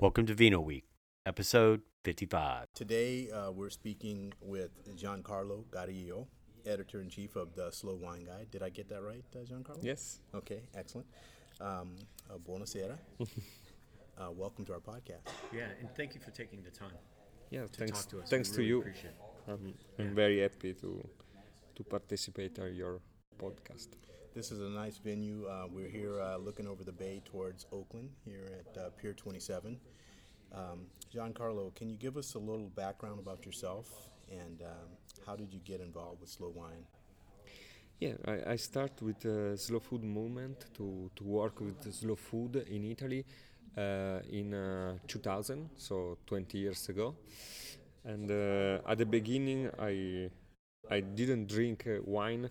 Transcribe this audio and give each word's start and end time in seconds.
Welcome 0.00 0.26
to 0.26 0.34
Vino 0.34 0.60
Week, 0.60 0.84
episode 1.24 1.82
55. 2.04 2.66
Today, 2.74 3.30
uh, 3.30 3.50
we're 3.52 3.70
speaking 3.70 4.32
with 4.40 4.70
Giancarlo 4.96 5.64
Gariglio, 5.70 6.26
editor 6.66 7.00
in 7.00 7.08
chief 7.08 7.36
of 7.36 7.54
the 7.54 7.70
Slow 7.70 7.94
Wine 7.94 8.24
Guide. 8.24 8.48
Did 8.50 8.62
I 8.62 8.70
get 8.70 8.88
that 8.88 9.02
right, 9.02 9.24
uh, 9.34 9.38
Giancarlo? 9.44 9.78
Yes. 9.82 10.20
Okay, 10.34 10.62
excellent. 10.74 11.06
Um, 11.60 11.94
uh, 12.30 12.38
buonasera. 12.38 12.98
uh, 14.18 14.30
welcome 14.32 14.64
to 14.66 14.72
our 14.74 14.80
podcast. 14.80 15.22
Yeah, 15.52 15.68
and 15.80 15.88
thank 15.96 16.14
you 16.14 16.20
for 16.20 16.30
taking 16.32 16.62
the 16.62 16.70
time. 16.70 16.98
Yeah, 17.50 17.62
to 17.62 17.68
thanks. 17.68 18.00
talk 18.00 18.10
to 18.10 18.20
us. 18.20 18.28
Thanks 18.30 18.50
We 18.50 18.56
to 18.56 18.62
you. 18.64 18.78
appreciate 18.80 19.14
it. 19.14 19.50
I'm, 19.50 19.74
I'm 19.98 20.14
very 20.14 20.40
happy 20.40 20.74
to 20.74 21.06
to 21.76 21.84
participate 21.84 22.56
in 22.58 22.74
your 22.74 23.00
podcast. 23.38 23.88
This 24.34 24.50
is 24.50 24.60
a 24.60 24.68
nice 24.68 24.98
venue. 24.98 25.46
Uh, 25.46 25.68
we're 25.70 25.88
here 25.88 26.20
uh, 26.20 26.36
looking 26.38 26.66
over 26.66 26.82
the 26.82 26.90
bay 26.90 27.22
towards 27.24 27.66
Oakland 27.70 28.10
here 28.24 28.50
at 28.58 28.76
uh, 28.76 28.90
Pier 29.00 29.12
27. 29.12 29.78
Um, 30.52 30.86
Giancarlo, 31.14 31.72
can 31.76 31.88
you 31.88 31.96
give 31.96 32.16
us 32.16 32.34
a 32.34 32.40
little 32.40 32.68
background 32.74 33.20
about 33.20 33.46
yourself 33.46 33.86
and 34.28 34.60
um, 34.62 34.88
how 35.24 35.36
did 35.36 35.54
you 35.54 35.60
get 35.64 35.80
involved 35.80 36.20
with 36.20 36.30
Slow 36.30 36.48
Wine? 36.48 36.84
Yeah, 38.00 38.14
I, 38.26 38.54
I 38.54 38.56
start 38.56 39.00
with 39.00 39.20
the 39.20 39.56
slow 39.56 39.78
food 39.78 40.02
movement 40.02 40.64
to, 40.78 41.08
to 41.14 41.22
work 41.22 41.60
with 41.60 41.94
slow 41.94 42.16
food 42.16 42.56
in 42.68 42.90
Italy 42.90 43.24
uh, 43.78 44.18
in 44.32 44.52
uh, 44.52 44.98
2000, 45.06 45.70
so 45.76 46.18
20 46.26 46.58
years 46.58 46.88
ago. 46.88 47.14
And 48.04 48.28
uh, 48.28 48.90
at 48.90 48.98
the 48.98 49.06
beginning, 49.06 49.70
I 49.78 50.28
I 50.90 51.00
didn't 51.00 51.46
drink 51.46 51.88
wine, 52.04 52.50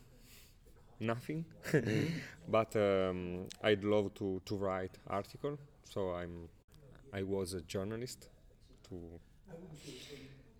nothing, 1.00 1.46
but 2.48 2.76
um, 2.76 3.48
I'd 3.64 3.84
love 3.84 4.14
to, 4.16 4.42
to 4.46 4.56
write 4.56 4.98
article. 5.08 5.58
So 5.84 6.12
I'm 6.12 6.50
I 7.14 7.24
was 7.24 7.54
a 7.54 7.62
journalist, 7.62 8.30
to 8.90 8.96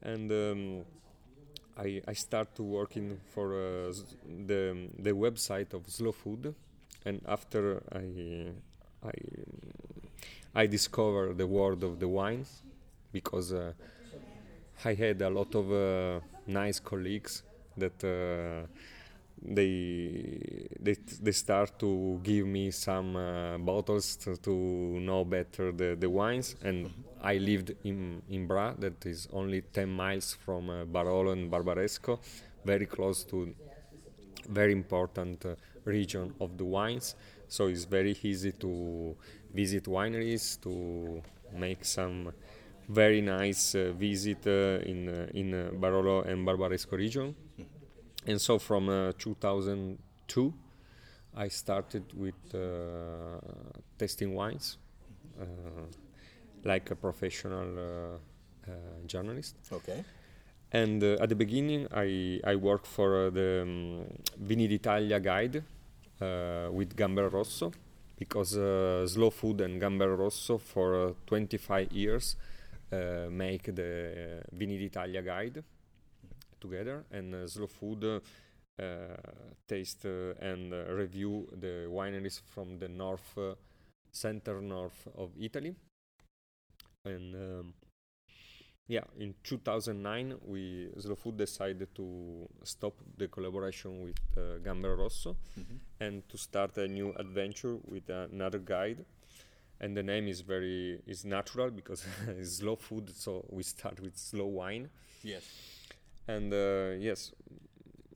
and. 0.02 0.32
Um, 0.32 0.86
I, 1.78 2.02
I 2.08 2.14
start 2.14 2.56
to 2.58 2.64
working 2.64 3.20
for 3.34 3.54
uh, 3.56 3.94
the 4.48 4.90
the 5.00 5.12
website 5.12 5.74
of 5.74 5.90
Slow 5.90 6.12
Food, 6.12 6.54
and 7.06 7.22
after 7.28 7.82
I 7.92 8.52
I 9.08 9.14
I 10.56 10.68
discover 10.68 11.34
the 11.34 11.48
world 11.48 11.84
of 11.84 12.00
the 12.00 12.08
wines 12.08 12.62
because 13.12 13.54
uh, 13.54 13.74
I 14.86 14.94
had 14.94 15.22
a 15.22 15.30
lot 15.30 15.56
of 15.56 15.72
uh, 15.72 16.20
nice 16.46 16.80
colleagues 16.80 17.44
that 17.78 18.04
uh, 18.04 18.68
they 19.46 20.68
they 20.80 20.96
they 21.22 21.32
start 21.32 21.78
to 21.80 22.20
give 22.24 22.46
me 22.46 22.72
some 22.72 23.16
uh, 23.16 23.58
bottles 23.58 24.16
to, 24.18 24.38
to 24.38 24.52
know 24.52 25.26
better 25.26 25.72
the, 25.72 25.96
the 26.00 26.10
wines. 26.10 26.56
And 26.64 26.90
I 27.22 27.38
lived 27.38 27.74
in 27.84 28.22
in 28.30 28.48
Bra 28.48 28.74
that 28.80 29.06
is 29.06 29.28
only 29.34 29.62
10 29.62 29.90
miles 29.90 30.34
from 30.34 30.70
uh, 30.70 30.86
Barolo 30.86 31.32
and 31.34 31.52
Barbaresco 31.52 32.20
very 32.66 32.86
close 32.86 33.24
to 33.26 33.54
very 34.50 34.72
important 34.74 35.46
uh, 35.46 35.56
region 35.86 36.34
of 36.40 36.58
the 36.58 36.66
wines. 36.66 37.16
So 37.48 37.68
it's 37.68 37.86
very 37.86 38.18
easy 38.24 38.52
to 38.54 39.16
visit 39.54 39.86
wineries 39.86 40.60
to 40.62 41.22
make 41.58 41.86
some 41.86 42.34
very 42.90 43.22
nice 43.22 43.76
uh, 43.76 43.94
visit 43.96 44.46
uh, 44.48 44.84
in 44.92 45.08
uh, 45.10 45.28
in 45.34 45.52
Barolo 45.80 46.24
and 46.28 46.46
Barbaresco 46.48 46.98
region 46.98 47.36
and 48.28 48.40
so 48.42 48.60
from 48.60 48.90
uh, 48.90 49.12
2002 49.18 50.54
I 51.36 51.48
started 51.48 52.04
with 52.16 52.36
uh, 52.54 53.40
testing 53.98 54.34
wines 54.36 54.78
uh, 55.40 55.46
like 56.64 56.92
a 56.92 56.96
professional 56.96 57.78
uh, 57.78 58.72
uh, 58.72 58.72
journalist 59.08 59.56
Okay. 59.72 60.04
and 60.72 61.04
uh, 61.04 61.18
at 61.22 61.30
the 61.30 61.36
beginning, 61.36 61.88
I, 61.94 62.40
I 62.46 62.56
worked 62.56 62.88
for 62.88 63.30
the 63.30 63.62
um, 63.64 64.06
Vini 64.40 64.68
d'Italia 64.68 65.20
guide 65.20 65.58
uh, 66.22 66.70
with 66.72 66.96
Gambero 66.96 67.32
Rosso 67.32 67.72
because 68.18 68.58
uh, 68.58 69.06
Slow 69.08 69.30
Food 69.30 69.62
and 69.62 69.82
Gambero 69.82 70.18
Rosso 70.18 70.58
for 70.58 71.10
uh, 71.10 71.14
25 71.28 71.92
years 71.92 72.36
uh, 72.92 73.28
make 73.30 73.64
the 73.76 74.42
Vini 74.54 74.78
d'Italia 74.78 75.22
guide 75.22 75.64
together, 76.64 76.98
and 77.12 77.36
uh, 77.36 77.48
Slow 77.48 77.68
Food 77.68 78.04
uh, 78.06 78.20
taste 79.68 80.06
uh, 80.06 80.34
and 80.52 80.74
uh, 80.74 80.92
review 81.04 81.48
the 81.66 81.76
wineries 82.00 82.42
from 82.54 82.80
the 82.80 82.88
north, 82.90 83.38
uh, 83.38 83.56
center 84.12 84.62
north 84.62 85.08
of 85.16 85.30
Italy, 85.40 85.76
and. 87.06 87.36
Um, 87.36 87.74
yeah, 88.88 89.04
in 89.18 89.34
2009, 89.44 90.36
we 90.46 90.90
Slow 91.00 91.16
Food 91.16 91.38
decided 91.38 91.96
to 91.96 92.48
stop 92.64 92.94
the 93.18 93.28
collaboration 93.28 94.04
with 94.04 94.20
uh, 94.38 94.60
Gambero 94.60 94.98
Rosso 94.98 95.38
Mhm. 95.58 95.80
and 96.02 96.30
to 96.30 96.38
start 96.38 96.78
a 96.78 96.88
new 96.88 97.14
adventure 97.16 97.78
with 97.86 98.10
another 98.10 98.60
guide. 98.60 99.06
And 99.80 99.96
the 99.98 100.04
name 100.04 100.28
is 100.28 100.42
very 100.42 101.02
is 101.08 101.26
natural 101.26 101.72
because 101.72 102.06
it's 102.28 102.58
slow 102.58 102.76
food, 102.76 103.10
so 103.16 103.46
we 103.50 103.64
start 103.64 104.00
with 104.02 104.18
slow 104.18 104.48
wine. 104.48 104.90
Yes. 105.24 105.44
And 106.28 106.54
uh, 106.54 106.96
yes, 107.00 107.32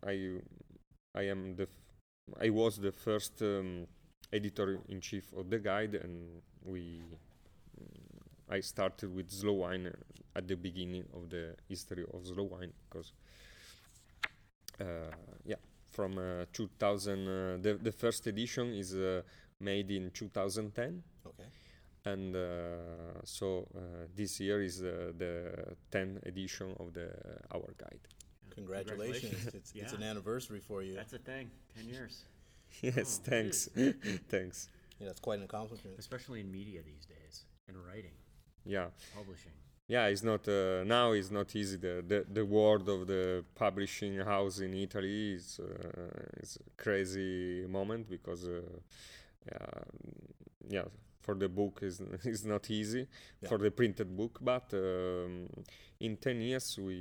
I 0.05 0.39
I 1.15 1.23
am 1.23 1.55
the 1.55 1.63
f- 1.63 2.41
I 2.41 2.49
was 2.49 2.77
the 2.77 2.91
first 2.91 3.41
um, 3.41 3.87
editor 4.33 4.79
in 4.89 5.01
chief 5.01 5.33
of 5.33 5.49
the 5.49 5.59
guide, 5.59 5.95
and 5.95 6.41
we 6.65 7.01
I 8.49 8.59
started 8.61 9.13
with 9.13 9.29
slow 9.31 9.53
wine 9.53 9.93
at 10.35 10.47
the 10.47 10.55
beginning 10.55 11.05
of 11.13 11.29
the 11.29 11.55
history 11.69 12.05
of 12.13 12.25
slow 12.27 12.43
wine 12.43 12.73
because 12.89 13.11
uh, 14.81 15.11
yeah 15.45 15.55
from 15.91 16.17
uh, 16.17 16.45
2000 16.53 17.27
uh, 17.27 17.57
the 17.61 17.77
the 17.81 17.91
first 17.91 18.27
edition 18.27 18.73
is 18.73 18.93
uh, 18.95 19.21
made 19.59 19.91
in 19.91 20.11
2010 20.11 21.03
Okay. 21.25 21.36
And 22.11 22.35
uh, 22.35 22.47
so 23.23 23.47
uh, 23.75 23.79
this 24.15 24.39
year 24.39 24.59
is 24.69 24.81
uh, 24.81 24.89
the 25.23 25.33
10th 25.91 26.25
edition 26.31 26.69
of 26.79 26.87
the 26.93 27.07
our 27.55 27.69
guide 27.83 28.05
Congratulations. 28.59 29.21
Congratulations. 29.21 29.55
It's, 29.59 29.71
it's 29.81 29.93
an 29.93 30.03
anniversary 30.11 30.61
for 30.69 30.81
you. 30.81 30.95
That's 30.95 31.13
a 31.13 31.19
thing. 31.31 31.45
10 31.75 31.89
years. 31.95 32.13
yes 32.81 33.09
Oh, 33.21 33.29
thanks 33.31 33.57
thanks 34.35 34.57
yeah, 34.99 35.07
that's 35.07 35.19
quite 35.27 35.39
an 35.39 35.45
accomplishment. 35.45 35.95
Especially 35.99 36.39
in 36.43 36.51
media 36.59 36.79
these 36.91 37.05
days, 37.15 37.35
in 37.69 37.75
writing, 37.85 38.15
yeah 38.65 38.87
publishing. 39.15 39.51
yeah 39.87 40.05
it's 40.11 40.23
not 40.31 40.43
uh, 40.47 40.83
now 40.97 41.07
it's 41.19 41.31
not 41.39 41.55
easy 41.61 41.77
the, 41.87 41.95
the 42.11 42.19
the 42.39 42.45
world 42.57 42.85
of 42.95 42.99
the 43.13 43.23
publishing 43.63 44.15
house 44.33 44.55
in 44.65 44.73
italy 44.87 45.19
is 45.39 45.59
uh, 45.59 46.43
is 46.43 46.51
a 46.67 46.83
crazy 46.83 47.65
moment 47.77 48.03
because 48.15 48.41
uh, 48.47 48.61
yeah, 49.51 49.83
yeah 50.77 50.87
for 51.27 51.35
the 51.35 51.49
book 51.49 51.79
is 51.89 51.99
is 52.33 52.43
not 52.53 52.69
easy 52.79 53.03
Yeah. 53.41 53.49
for 53.49 53.57
the 53.65 53.71
printed 53.79 54.09
book 54.19 54.39
but 54.41 54.73
um, 54.73 55.47
in 55.99 56.15
10 56.17 56.41
years 56.41 56.67
we 56.87 56.99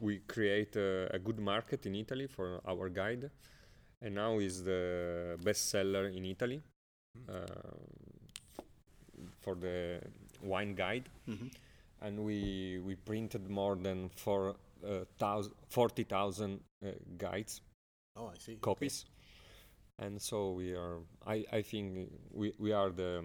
we 0.00 0.18
create 0.34 0.76
a, 0.76 1.08
a 1.14 1.18
good 1.18 1.38
market 1.38 1.86
in 1.86 1.94
italy 1.94 2.26
for 2.36 2.60
our 2.72 2.88
guide 2.88 3.30
and 4.00 4.14
now 4.14 4.38
is 4.38 4.62
the 4.64 5.36
best 5.44 5.68
seller 5.70 6.06
in 6.08 6.24
italy 6.24 6.60
uh, 7.28 7.46
for 9.40 9.54
the 9.54 10.00
wine 10.42 10.74
guide 10.74 11.08
hmm 11.26 11.48
and 12.04 12.18
we 12.18 12.80
we 12.86 12.94
printed 12.96 13.48
more 13.48 13.76
than 13.76 14.08
four 14.22 14.56
uh, 14.84 15.04
40,000 15.68 16.60
uh, 16.84 16.90
guides 17.16 17.60
Oh, 18.16 18.26
I 18.34 18.38
see. 18.38 18.58
Okay. 18.66 18.90
And 19.98 20.20
so 20.20 20.52
we 20.52 20.72
are 20.72 20.98
i 21.26 21.44
i 21.52 21.62
think 21.62 22.10
we 22.32 22.52
we 22.58 22.72
are 22.72 22.90
the 22.90 23.24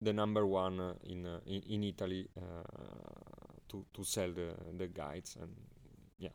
the 0.00 0.12
number 0.12 0.46
one 0.46 0.80
uh, 0.80 0.94
in, 1.04 1.26
uh, 1.26 1.40
in 1.46 1.62
in 1.62 1.84
italy 1.84 2.28
uh, 2.36 2.62
to 3.68 3.84
to 3.94 4.04
sell 4.04 4.30
the 4.32 4.54
the 4.76 4.86
guides 4.86 5.36
and 5.40 5.50
yeah. 6.18 6.30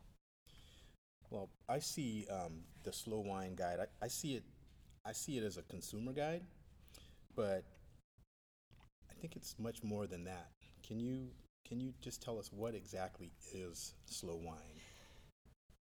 Well, 1.30 1.48
I 1.68 1.78
see 1.78 2.26
um, 2.30 2.64
the 2.82 2.92
slow 2.92 3.20
wine 3.20 3.54
guide. 3.54 3.78
I, 3.80 4.04
I 4.04 4.08
see 4.08 4.34
it. 4.34 4.44
I 5.06 5.12
see 5.12 5.38
it 5.38 5.44
as 5.44 5.56
a 5.56 5.62
consumer 5.62 6.12
guide, 6.12 6.42
but 7.36 7.64
I 9.08 9.14
think 9.20 9.36
it's 9.36 9.56
much 9.58 9.82
more 9.82 10.06
than 10.06 10.24
that. 10.24 10.50
Can 10.86 10.98
you 11.00 11.28
can 11.66 11.80
you 11.80 11.94
just 12.00 12.22
tell 12.22 12.38
us 12.38 12.50
what 12.52 12.74
exactly 12.74 13.30
is 13.54 13.94
slow 14.06 14.36
wine? 14.36 14.79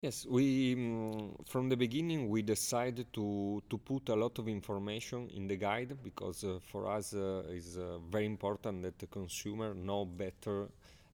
Yes, 0.02 0.26
we 0.26 0.74
mm, 0.76 1.46
from 1.48 1.68
the 1.68 1.76
beginning 1.76 2.28
we 2.28 2.42
decided 2.42 3.12
to 3.14 3.62
to 3.70 3.78
put 3.78 4.08
a 4.08 4.14
lot 4.16 4.38
of 4.38 4.46
information 4.48 5.28
in 5.30 5.46
the 5.48 5.56
guide 5.56 5.96
because 6.02 6.44
uh, 6.44 6.58
for 6.70 6.88
us 6.88 7.14
uh, 7.14 7.42
is 7.50 7.76
uh, 7.78 7.98
very 8.10 8.26
important 8.26 8.82
that 8.82 8.98
the 8.98 9.06
consumer 9.08 9.74
know 9.74 10.04
better 10.04 10.64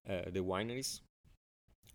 uh, 0.09 0.23
the 0.31 0.41
wineries, 0.41 1.01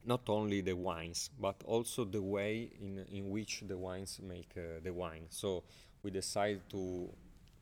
not 0.06 0.30
only 0.30 0.62
the 0.62 0.76
wines 0.76 1.30
but 1.40 1.56
also 1.66 2.06
the 2.06 2.22
way 2.22 2.70
in 2.82 3.00
in 3.12 3.30
which 3.30 3.64
the 3.68 3.78
wines 3.78 4.20
make 4.22 4.52
uh, 4.58 4.80
the 4.84 4.94
wine. 4.94 5.26
So 5.30 5.64
we 6.04 6.12
decided 6.12 6.62
to 6.70 7.10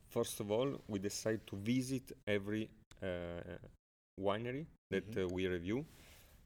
first 0.09 0.39
of 0.39 0.51
all, 0.51 0.81
we 0.87 0.99
decide 0.99 1.41
to 1.47 1.55
visit 1.57 2.11
every 2.27 2.69
uh, 3.03 3.41
winery 4.19 4.65
that 4.91 5.11
Mhm. 5.11 5.23
uh, 5.25 5.27
we 5.35 5.47
review. 5.47 5.85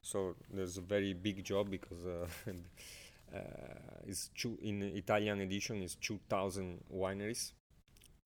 So 0.02 0.36
there's 0.52 0.78
a 0.78 0.82
very 0.82 1.12
big 1.14 1.44
job 1.44 1.70
because 1.70 2.06
uh, 2.06 2.26
uh, 3.34 3.38
it's 4.06 4.30
two, 4.36 4.58
in 4.62 4.82
Italian 4.82 5.40
edition 5.40 5.82
is 5.82 5.94
2,000 5.96 6.80
wineries, 6.92 7.52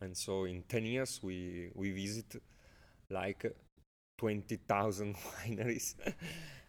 and 0.01 0.17
so 0.17 0.45
in 0.45 0.63
10 0.65 0.85
years 0.85 1.21
we 1.23 1.71
we 1.75 1.93
visit 1.93 2.43
like 3.11 3.45
20,000 4.19 5.17
wineries. 5.45 5.95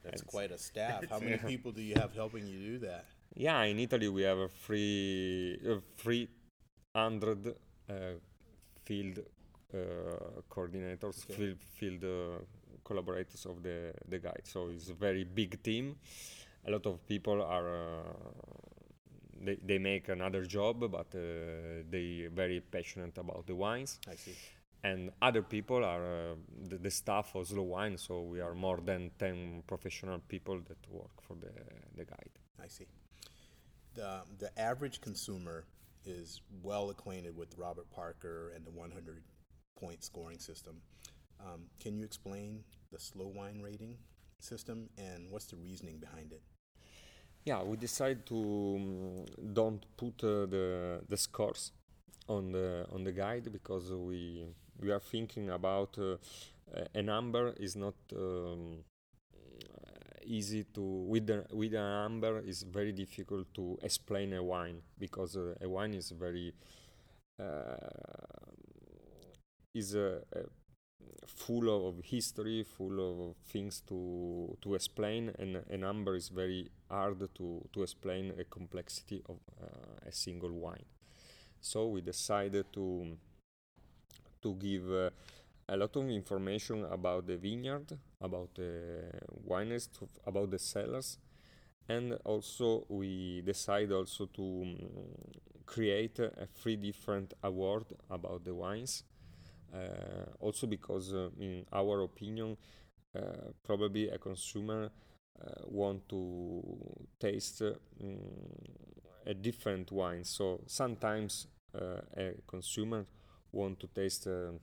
That's 0.03 0.21
quite 0.21 0.51
a 0.51 0.57
staff. 0.57 1.07
How 1.09 1.19
many 1.19 1.37
people 1.51 1.71
do 1.71 1.81
you 1.81 1.95
have 1.95 2.13
helping 2.13 2.47
you 2.47 2.59
do 2.59 2.77
that? 2.79 3.05
Yeah, 3.35 3.63
in 3.63 3.79
Italy 3.79 4.09
we 4.09 4.23
have 4.23 4.37
a 4.39 4.49
free, 4.49 5.59
uh, 5.69 5.79
300 5.97 7.55
uh, 7.89 7.93
field 8.83 9.19
uh, 9.73 10.41
coordinators, 10.49 11.25
Okay. 11.25 11.33
field, 11.35 11.57
field 11.61 12.03
uh, 12.03 12.39
collaborators 12.87 13.45
of 13.45 13.61
the, 13.61 13.93
the 14.07 14.19
guide. 14.19 14.45
So 14.45 14.69
it's 14.73 14.89
a 14.89 14.93
very 14.93 15.23
big 15.23 15.61
team. 15.61 15.97
A 16.67 16.71
lot 16.71 16.85
of 16.85 17.05
people 17.05 17.41
are, 17.41 17.67
uh, 17.69 18.13
they, 19.45 19.57
they 19.63 19.77
make 19.77 20.09
another 20.09 20.43
job, 20.45 20.79
but 20.79 21.09
uh, 21.13 21.83
they 21.89 22.29
very 22.33 22.59
passionate 22.61 23.17
about 23.17 23.45
the 23.45 23.55
wines. 23.55 23.99
I 24.09 24.15
see. 24.15 24.35
And 24.83 25.11
other 25.21 25.41
people 25.41 25.83
are 25.83 26.05
uh, 26.05 26.35
the, 26.69 26.77
the 26.77 26.91
staff 26.91 27.35
of 27.35 27.47
Slow 27.47 27.63
Wine. 27.63 27.97
So 27.97 28.21
we 28.21 28.39
are 28.41 28.53
more 28.53 28.79
than 28.83 29.11
10 29.19 29.63
professional 29.67 30.19
people 30.27 30.59
that 30.69 30.77
work 30.89 31.21
for 31.21 31.35
the, 31.35 31.51
the 31.95 32.05
guide. 32.05 32.33
I 32.63 32.67
see. 32.67 32.87
The, 33.95 34.21
the 34.37 34.51
average 34.59 35.01
consumer 35.01 35.65
is 36.05 36.41
well 36.63 36.89
acquainted 36.89 37.35
with 37.35 37.57
Robert 37.57 37.89
Parker 37.91 38.51
and 38.55 38.65
the 38.65 38.71
100 38.71 39.23
point 39.79 40.03
scoring 40.03 40.39
system. 40.39 40.75
Um, 41.39 41.63
can 41.79 41.97
you 41.97 42.05
explain 42.05 42.63
the 42.91 42.99
slow 42.99 43.27
wine 43.27 43.61
rating 43.61 43.97
system 44.39 44.89
and 44.97 45.29
what's 45.31 45.45
the 45.47 45.57
reasoning 45.57 45.97
behind 45.99 46.31
it? 46.31 46.41
Yeah, 47.45 47.63
we 47.63 47.77
decided 47.77 48.25
to 48.27 48.35
um, 48.77 49.25
don't 49.53 49.85
put 49.95 50.21
uh, 50.23 50.45
the 50.45 51.01
the 51.07 51.17
scores 51.17 51.71
on 52.27 52.51
the 52.51 52.85
on 52.91 53.03
the 53.03 53.11
guide 53.11 53.51
because 53.51 53.91
we 53.91 54.47
we 54.81 54.91
are 54.91 54.99
thinking 54.99 55.49
about 55.49 55.97
uh, 55.97 56.17
a- 56.93 57.01
number 57.01 57.53
is 57.57 57.75
not 57.75 57.95
um, 58.15 58.83
easy 60.25 60.63
to 60.73 60.81
with 60.81 61.25
the 61.27 61.45
with 61.51 61.73
a 61.73 61.81
number 61.81 62.39
is 62.39 62.63
very 62.63 62.91
difficult 62.91 63.47
to 63.53 63.77
explain 63.81 64.33
a 64.33 64.43
wine 64.43 64.81
because 64.99 65.37
uh, 65.37 65.53
a 65.61 65.69
wine 65.69 65.93
is 65.93 66.11
very 66.11 66.53
uh, 67.39 67.43
is 69.73 69.95
a, 69.95 70.21
a 70.33 70.39
full 71.27 71.87
of 71.87 71.99
history, 72.03 72.63
full 72.63 72.99
of 72.99 73.35
things 73.47 73.81
to 73.87 74.57
to 74.61 74.75
explain, 74.75 75.31
and 75.39 75.63
a 75.69 75.77
number 75.77 76.15
is 76.15 76.29
very 76.29 76.69
hard 76.89 77.19
to 77.35 77.69
to 77.73 77.83
explain 77.83 78.33
a 78.39 78.43
complexity 78.43 79.21
of 79.29 79.37
uh, 79.61 80.07
a 80.07 80.11
single 80.11 80.51
wine. 80.51 80.85
So 81.61 81.87
we 81.87 82.01
decided 82.01 82.65
to 82.73 83.17
to 84.41 84.53
give 84.55 84.89
uh, 84.91 85.09
a 85.69 85.77
lot 85.77 85.95
of 85.95 86.09
information 86.09 86.85
about 86.85 87.27
the 87.27 87.37
vineyard, 87.37 87.97
about 88.21 88.55
the 88.55 89.03
wineries, 89.47 89.89
about 90.25 90.51
the 90.51 90.59
cellars, 90.59 91.17
and 91.89 92.13
also 92.23 92.85
we 92.89 93.41
decided 93.41 93.91
also 93.91 94.25
to 94.27 94.61
um, 94.63 94.77
create 95.65 96.19
a, 96.19 96.47
three 96.55 96.77
different 96.77 97.33
award 97.43 97.85
about 98.09 98.45
the 98.45 98.55
wines 98.55 99.03
also 100.39 100.67
because 100.67 101.13
uh, 101.13 101.29
in 101.39 101.65
our 101.71 102.01
opinion 102.01 102.57
probably 103.63 104.09
a 104.09 104.17
consumer 104.17 104.91
want 105.65 106.07
to 106.09 106.61
taste 107.19 107.61
a 109.25 109.33
different 109.33 109.91
wine. 109.91 110.23
So 110.23 110.61
sometimes 110.67 111.47
a 111.73 112.33
consumer 112.47 113.05
want 113.51 113.79
to 113.79 113.87
taste 113.87 114.27
a 114.27 114.53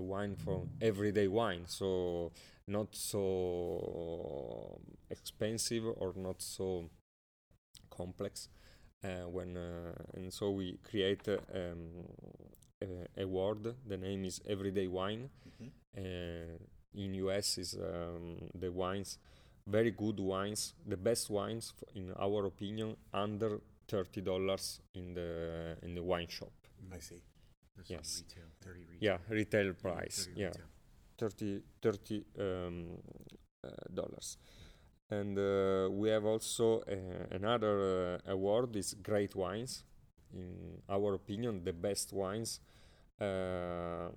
wine 0.00 0.36
from 0.36 0.70
everyday 0.80 1.28
wine. 1.28 1.64
So 1.66 2.32
not 2.66 2.94
so 2.94 4.80
expensive 5.10 5.84
or 5.84 6.12
not 6.16 6.42
so 6.42 6.90
complex 7.90 8.48
uh, 9.04 9.28
when 9.28 9.56
uh, 9.56 9.92
and 10.14 10.32
so 10.32 10.50
we 10.50 10.78
create 10.82 11.28
uh, 11.28 11.38
um, 11.54 12.04
a, 12.82 13.22
a 13.22 13.24
word 13.26 13.74
the 13.86 13.96
name 13.96 14.24
is 14.24 14.40
everyday 14.46 14.86
wine 14.86 15.30
Mhm. 15.46 15.70
uh, 15.96 16.58
in 16.94 17.14
us 17.14 17.58
is 17.58 17.74
um, 17.74 18.38
the 18.54 18.70
wines 18.70 19.18
very 19.66 19.90
good 19.90 20.20
wines 20.20 20.74
the 20.86 20.96
best 20.96 21.30
wines 21.30 21.74
in 21.94 22.12
our 22.18 22.46
opinion 22.46 22.96
under 23.12 23.60
30 23.88 24.20
dollars 24.22 24.80
in 24.94 25.14
the 25.14 25.76
in 25.82 25.94
the 25.94 26.02
wine 26.02 26.28
shop 26.28 26.52
I 26.92 27.00
see. 27.00 27.22
This 27.76 27.90
Yes. 27.90 28.22
retail, 28.22 28.48
30 28.60 28.80
retail. 28.80 28.98
yeah 29.00 29.18
retail 29.28 29.72
30 29.72 29.80
price 29.82 30.28
yeah 30.34 30.46
retail. 30.46 30.66
30 31.18 31.62
30 31.82 32.24
um, 32.38 32.98
uh, 33.64 33.68
dollars 33.94 34.38
and 35.10 35.38
uh, 35.38 35.88
we 35.90 36.08
have 36.10 36.24
also 36.24 36.80
uh, 36.80 37.34
another 37.36 38.20
uh, 38.26 38.32
award 38.32 38.76
is 38.76 38.94
great 39.02 39.34
wines 39.36 39.84
in 40.34 40.80
our 40.88 41.14
opinion 41.14 41.62
the 41.64 41.72
best 41.72 42.12
wines 42.12 42.60
uh, 43.20 44.08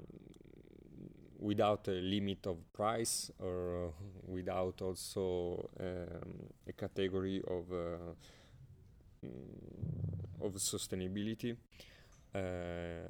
without 1.40 1.88
a 1.88 1.92
limit 2.02 2.46
of 2.48 2.58
price 2.74 3.32
or 3.40 3.88
uh, 3.88 3.92
without 4.28 4.82
also 4.82 5.70
um, 5.80 6.34
a 6.68 6.74
category 6.74 7.42
of 7.48 7.72
uh, 7.72 8.14
mm, 9.26 10.46
of 10.46 10.54
sustainability. 10.56 11.56
Uh, 12.34 13.08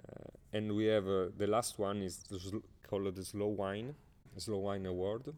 and 0.53 0.73
we 0.75 0.85
have 0.85 1.07
uh, 1.07 1.27
the 1.37 1.47
last 1.47 1.77
one 1.77 2.01
is 2.01 2.19
the 2.29 2.61
called 2.87 3.13
the 3.15 3.25
slow 3.25 3.47
wine 3.47 3.93
slow 4.37 4.57
wine 4.59 4.85
award. 4.85 5.33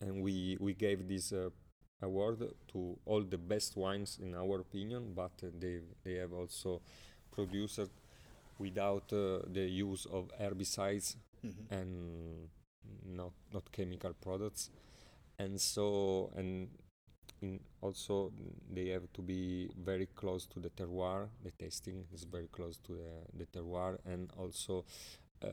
And 0.00 0.22
we 0.22 0.56
we 0.60 0.74
gave 0.74 1.08
this 1.08 1.32
uh, 1.32 1.50
award 2.02 2.38
to 2.72 2.96
all 3.06 3.22
the 3.22 3.38
best 3.38 3.76
wines 3.76 4.18
in 4.22 4.34
our 4.34 4.60
opinion 4.60 5.12
but 5.14 5.32
uh, 5.42 5.48
they 5.58 5.80
they 6.04 6.14
have 6.14 6.32
also 6.32 6.80
produced 7.32 7.80
without 8.58 9.12
uh, 9.12 9.40
the 9.52 9.66
use 9.68 10.06
of 10.06 10.30
herbicides 10.40 11.16
Mhm. 11.44 11.66
and 11.70 12.48
not 13.04 13.32
not 13.52 13.70
chemical 13.72 14.12
products. 14.14 14.70
And 15.38 15.60
so 15.60 16.30
and 16.36 16.68
in 17.42 17.60
also 17.80 18.32
they 18.74 18.88
have 18.88 19.06
to 19.12 19.22
be 19.22 19.70
very 19.84 20.06
close 20.14 20.46
to 20.46 20.60
the 20.60 20.70
terroir. 20.70 21.28
The 21.44 21.52
tasting 21.52 22.04
is 22.12 22.24
very 22.24 22.48
close 22.48 22.78
to 22.86 22.92
the, 22.92 23.12
the 23.38 23.46
terroir 23.46 23.98
and 24.04 24.30
also 24.36 24.84
uh, 25.42 25.48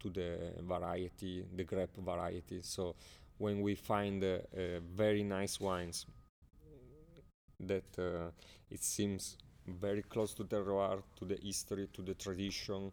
to 0.00 0.10
the 0.10 0.52
variety 0.62 1.44
the 1.56 1.64
grape 1.64 1.96
variety. 1.98 2.60
So 2.62 2.94
when 3.38 3.60
we 3.62 3.74
find 3.74 4.22
uh, 4.24 4.38
uh, 4.56 4.80
very 4.94 5.22
nice 5.22 5.60
wines 5.60 6.06
that 7.60 7.98
uh, 7.98 8.30
it 8.70 8.82
seems 8.82 9.36
very 9.66 10.02
close 10.02 10.32
to 10.34 10.44
the 10.44 10.56
terroir 10.56 11.02
to 11.16 11.24
the 11.24 11.38
history 11.42 11.88
to 11.92 12.02
the 12.02 12.14
tradition 12.14 12.90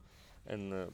and 0.47 0.73
uh, 0.73 0.85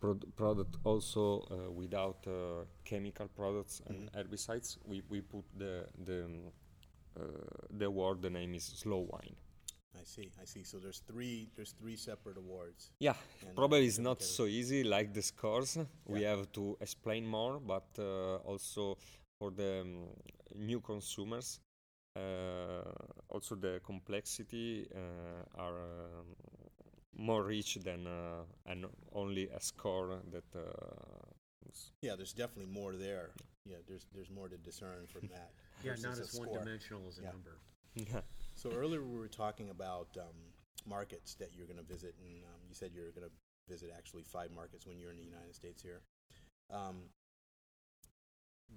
prod- 0.00 0.24
product 0.36 0.76
also 0.84 1.40
uh, 1.50 1.70
without 1.70 2.18
uh, 2.26 2.64
chemical 2.84 3.28
products 3.28 3.82
and 3.88 4.10
herbicides. 4.12 4.76
We, 4.84 5.02
we 5.08 5.20
put 5.20 5.44
the 5.56 5.86
the 6.04 6.24
um, 6.24 6.38
uh, 7.18 7.22
the 7.78 7.86
award. 7.86 8.22
The 8.22 8.30
name 8.30 8.54
is 8.54 8.64
Slow 8.64 9.08
Wine. 9.10 9.36
I 9.98 10.04
see. 10.04 10.30
I 10.40 10.44
see. 10.44 10.62
So 10.64 10.78
there's 10.78 11.00
three. 11.00 11.48
There's 11.56 11.72
three 11.72 11.96
separate 11.96 12.36
awards. 12.36 12.90
Yeah, 12.98 13.14
And 13.46 13.54
probably 13.56 13.86
it's 13.86 13.98
not 13.98 14.22
so 14.22 14.46
easy 14.46 14.84
like 14.84 15.12
the 15.12 15.22
scores. 15.22 15.78
We 16.06 16.22
have 16.22 16.50
to 16.52 16.76
explain 16.80 17.26
more, 17.26 17.58
but 17.58 17.86
uh, 17.98 18.36
also 18.36 18.96
for 19.38 19.50
the 19.50 19.80
um, 19.82 20.06
new 20.54 20.80
consumers, 20.80 21.60
uh, 22.16 22.20
also 23.28 23.54
the 23.54 23.80
complexity 23.84 24.88
uh, 24.94 25.60
are 25.62 25.78
um, 25.80 26.26
more 27.16 27.42
rich 27.44 27.78
than 27.82 28.06
uh, 28.06 28.44
an 28.66 28.86
only 29.12 29.48
a 29.48 29.60
score 29.60 30.20
that. 30.32 30.44
Uh, 30.54 30.62
Yeah, 32.02 32.16
there's 32.16 32.32
definitely 32.32 32.72
more 32.72 32.94
there. 32.96 33.30
Yeah, 33.64 33.80
there's 33.88 34.06
there's 34.14 34.30
more 34.30 34.48
to 34.48 34.56
discern 34.56 35.06
from 35.06 35.28
that. 35.28 35.50
Yeah, 35.82 35.92
versus 35.92 36.04
not 36.04 36.18
as 36.18 36.34
one-dimensional 36.38 37.02
as 37.08 37.18
a 37.18 37.22
Yeah. 37.22 37.32
number. 37.32 37.58
So 38.54 38.70
earlier 38.72 39.02
we 39.02 39.18
were 39.18 39.28
talking 39.28 39.70
about 39.70 40.08
um, 40.18 40.36
markets 40.88 41.34
that 41.34 41.50
you're 41.54 41.66
going 41.66 41.78
to 41.78 41.84
visit, 41.84 42.14
and 42.20 42.42
um, 42.44 42.60
you 42.68 42.74
said 42.74 42.90
you're 42.94 43.10
going 43.10 43.26
to 43.26 43.32
visit 43.68 43.90
actually 43.96 44.22
five 44.22 44.50
markets 44.50 44.86
when 44.86 44.98
you're 44.98 45.10
in 45.10 45.16
the 45.16 45.24
United 45.24 45.54
States 45.54 45.82
here. 45.82 46.00
Um, 46.72 46.96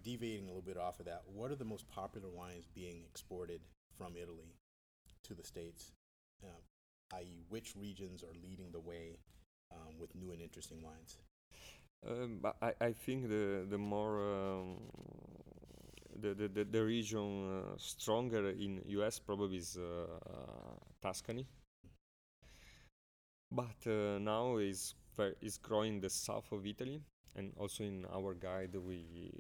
deviating 0.04 0.46
a 0.46 0.48
little 0.48 0.62
bit 0.62 0.78
off 0.78 1.00
of 1.00 1.06
that, 1.06 1.24
what 1.26 1.52
are 1.52 1.56
the 1.56 1.66
most 1.66 1.88
popular 1.90 2.30
wines 2.30 2.66
being 2.74 3.04
exported 3.10 3.62
from 3.98 4.14
Italy 4.16 4.56
to 5.24 5.34
the 5.34 5.44
states? 5.44 5.92
Uh, 6.44 7.16
i.e., 7.16 7.44
which 7.50 7.74
regions 7.76 8.24
are 8.24 8.34
leading 8.44 8.72
the 8.72 8.80
way 8.80 9.18
um, 9.72 10.00
with 10.00 10.16
new 10.16 10.32
and 10.32 10.42
interesting 10.42 10.82
wines? 10.82 11.18
Um, 12.08 12.40
I, 12.62 12.74
I 12.80 12.94
think 12.94 13.28
the 13.28 13.66
the 13.70 13.78
more 13.78 14.22
um, 14.22 14.78
the, 16.22 16.34
the, 16.34 16.48
the, 16.48 16.64
the 16.66 16.84
region 16.84 17.64
uh, 17.64 17.74
stronger 17.78 18.50
in 18.50 18.82
US 18.88 19.20
probably 19.20 19.58
is 19.58 19.78
uh, 19.78 20.08
Tuscany. 21.02 21.46
But 23.52 23.86
uh, 23.88 24.20
now 24.20 24.58
is 24.58 24.96
is 25.42 25.58
growing 25.58 26.00
the 26.00 26.10
south 26.10 26.52
of 26.52 26.66
Italy, 26.66 27.02
and 27.36 27.54
also 27.58 27.84
in 27.84 28.06
our 28.14 28.34
guide 28.34 28.76
we 28.76 29.32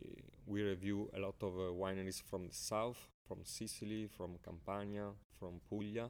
we 0.46 0.64
review 0.64 1.10
a 1.16 1.20
lot 1.20 1.36
of 1.42 1.54
uh, 1.56 1.72
wineries 1.72 2.22
from 2.22 2.48
the 2.48 2.54
south, 2.54 2.98
from 3.28 3.46
Sicily, 3.46 4.08
from 4.08 4.38
Campania, 4.44 5.12
from 5.40 5.62
Puglia. 5.70 6.10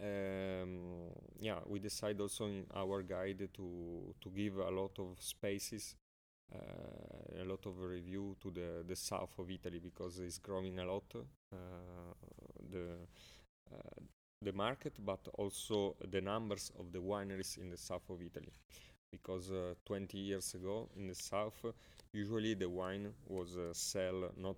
Um, 0.00 1.10
yeah, 1.38 1.58
we 1.66 1.78
decide 1.78 2.20
also 2.20 2.46
in 2.46 2.66
our 2.74 3.02
guide 3.02 3.48
to 3.54 4.14
to 4.20 4.30
give 4.30 4.56
a 4.58 4.70
lot 4.70 4.98
of 4.98 5.20
spaces, 5.20 5.94
uh, 5.94 6.09
a 6.52 7.44
lot 7.44 7.64
of 7.66 7.80
review 7.80 8.36
to 8.42 8.50
the 8.50 8.84
the 8.86 8.96
south 8.96 9.38
of 9.38 9.50
Italy 9.50 9.78
because 9.78 10.18
it's 10.18 10.38
growing 10.38 10.78
a 10.78 10.84
lot. 10.84 11.04
Uh, 11.52 11.56
the 12.70 12.86
uh, 13.72 14.00
the 14.42 14.52
market, 14.52 14.94
but 15.04 15.28
also 15.34 15.96
the 16.10 16.20
numbers 16.20 16.72
of 16.78 16.92
the 16.92 16.98
wineries 16.98 17.58
in 17.58 17.68
the 17.70 17.76
south 17.76 18.08
of 18.10 18.22
Italy. 18.22 18.52
Because 19.12 19.50
uh, 19.50 19.74
20 19.84 20.18
years 20.18 20.54
ago 20.54 20.88
in 20.96 21.06
the 21.08 21.14
south, 21.14 21.64
usually 22.12 22.54
the 22.54 22.68
wine 22.68 23.12
was 23.26 23.56
uh, 23.56 23.72
sell 23.74 24.30
not 24.36 24.56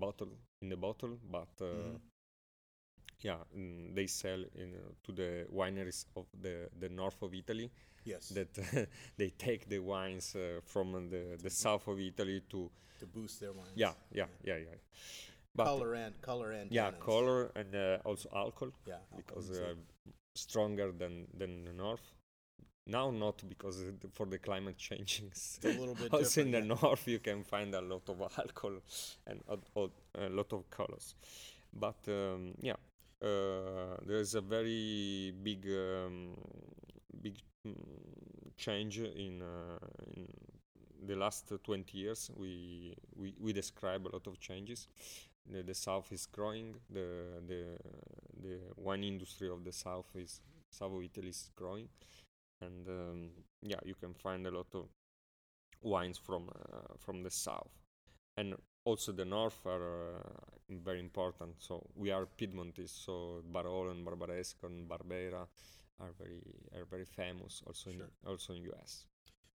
bottle 0.00 0.30
in 0.62 0.68
the 0.68 0.76
bottle, 0.76 1.18
but 1.30 1.48
uh, 1.60 1.64
Mhm. 1.64 2.00
Yeah, 3.20 3.36
mm, 3.56 3.94
they 3.94 4.06
sell 4.06 4.44
in, 4.54 4.74
uh, 4.74 4.92
to 5.04 5.12
the 5.12 5.46
wineries 5.52 6.06
of 6.16 6.26
the 6.42 6.68
the 6.80 6.88
north 6.88 7.22
of 7.22 7.34
Italy. 7.34 7.70
Yes, 8.04 8.28
That 8.30 8.48
they 9.16 9.30
take 9.30 9.68
the 9.68 9.80
wines 9.80 10.34
uh, 10.36 10.60
from 10.64 10.92
the 11.10 11.36
the 11.42 11.50
south 11.50 11.88
of 11.88 11.98
Italy 12.00 12.42
to 12.50 12.70
to 13.00 13.06
boost 13.06 13.40
their 13.40 13.52
wines. 13.52 13.72
yeah 13.76 13.92
yeah 14.12 14.28
yeah 14.44 14.56
yeah. 14.58 14.76
But 15.54 15.64
color 15.64 15.94
and 15.94 16.20
color 16.22 16.52
and 16.52 16.70
yeah, 16.70 16.90
tannins. 16.90 17.00
color 17.00 17.50
and 17.56 17.74
uh, 17.74 17.98
also 18.04 18.28
alcohol 18.34 18.72
Yeah, 18.86 19.00
because 19.16 19.48
they 19.50 19.64
are 19.64 19.76
stronger 20.34 20.92
than 20.92 21.26
than 21.38 21.64
the 21.64 21.72
north. 21.72 22.14
Now 22.86 23.10
not 23.10 23.42
because 23.48 23.82
for 24.14 24.26
the 24.26 24.38
climate 24.38 24.78
changing. 24.88 25.26
It's 25.30 25.58
a 25.64 25.68
little 25.68 25.94
bit 25.94 26.12
also 26.12 26.40
in 26.40 26.50
the 26.50 26.60
different, 26.60 26.82
north 26.82 27.08
you 27.08 27.18
can 27.18 27.44
find 27.44 27.74
a 27.74 27.80
lot 27.80 28.08
of 28.08 28.20
alcohol 28.38 28.78
and 29.26 29.42
a, 29.48 29.58
a 30.14 30.28
lot 30.28 30.52
of 30.52 30.70
colors. 30.70 31.14
But 31.72 31.98
um, 32.08 32.54
yeah, 32.62 32.76
there 33.20 34.20
is 34.20 34.34
a 34.34 34.40
very 34.40 35.32
big 35.42 35.66
um, 35.66 36.34
big 37.20 37.38
mm, 37.66 37.74
change 38.56 38.98
in 38.98 39.42
uh, 39.42 39.78
in 40.16 40.26
the 41.06 41.16
last 41.16 41.52
20 41.64 41.96
years. 41.98 42.30
We, 42.36 42.94
we 43.16 43.34
we 43.40 43.52
describe 43.52 44.06
a 44.06 44.10
lot 44.12 44.26
of 44.26 44.38
changes. 44.38 44.88
The, 45.50 45.62
the 45.62 45.74
south 45.74 46.12
is 46.12 46.26
growing. 46.26 46.76
The 46.90 47.40
the 47.46 47.64
the 48.42 48.58
wine 48.76 49.04
industry 49.04 49.48
of 49.48 49.64
the 49.64 49.72
south 49.72 50.06
is 50.14 50.40
south 50.70 50.92
of 50.92 51.02
Italy 51.02 51.28
is 51.30 51.50
growing, 51.56 51.88
and 52.60 52.88
um, 52.88 53.30
yeah, 53.62 53.80
you 53.84 53.94
can 53.94 54.14
find 54.14 54.46
a 54.46 54.50
lot 54.50 54.68
of 54.74 54.86
wines 55.82 56.18
from 56.18 56.48
uh, 56.48 56.94
from 56.98 57.22
the 57.22 57.30
south, 57.30 57.70
and 58.36 58.54
also 58.88 59.12
the 59.12 59.24
north 59.24 59.66
are 59.66 60.16
uh, 60.16 60.22
very 60.70 61.00
important. 61.00 61.54
So 61.58 61.84
we 61.94 62.10
are 62.10 62.26
Piedmontese, 62.26 62.90
so 63.06 63.42
Barolo 63.52 63.90
and 63.90 64.06
Barbaresco 64.06 64.64
and 64.64 64.88
Barbera 64.88 65.46
are 66.00 66.12
very 66.18 66.42
are 66.76 66.86
very 66.90 67.04
famous 67.04 67.62
also 67.66 67.90
Sure. 67.90 68.02
in 68.04 68.30
also 68.30 68.52
in 68.54 68.62
US. 68.72 69.06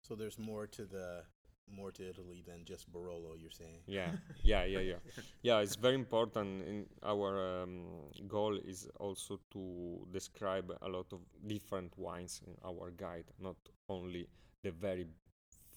So 0.01 0.15
there's 0.15 0.39
more 0.39 0.67
to 0.67 0.85
the 0.85 1.23
more 1.71 1.91
to 1.91 2.09
Italy 2.09 2.43
than 2.45 2.65
just 2.65 2.91
Barolo. 2.91 3.35
You're 3.37 3.51
saying? 3.61 3.81
Yeah, 3.85 4.11
yeah, 4.43 4.63
yeah, 4.65 4.79
yeah, 4.79 4.99
yeah. 5.43 5.59
It's 5.63 5.75
very 5.75 5.95
important. 5.95 6.63
In 6.67 6.85
our 7.03 7.61
um, 7.63 7.85
goal 8.27 8.57
is 8.57 8.87
also 8.99 9.39
to 9.51 10.07
describe 10.11 10.71
a 10.81 10.89
lot 10.89 11.13
of 11.13 11.19
different 11.45 11.93
wines 11.97 12.41
in 12.47 12.55
our 12.65 12.91
guide, 12.91 13.25
not 13.39 13.57
only 13.87 14.27
the 14.63 14.71
very 14.71 15.05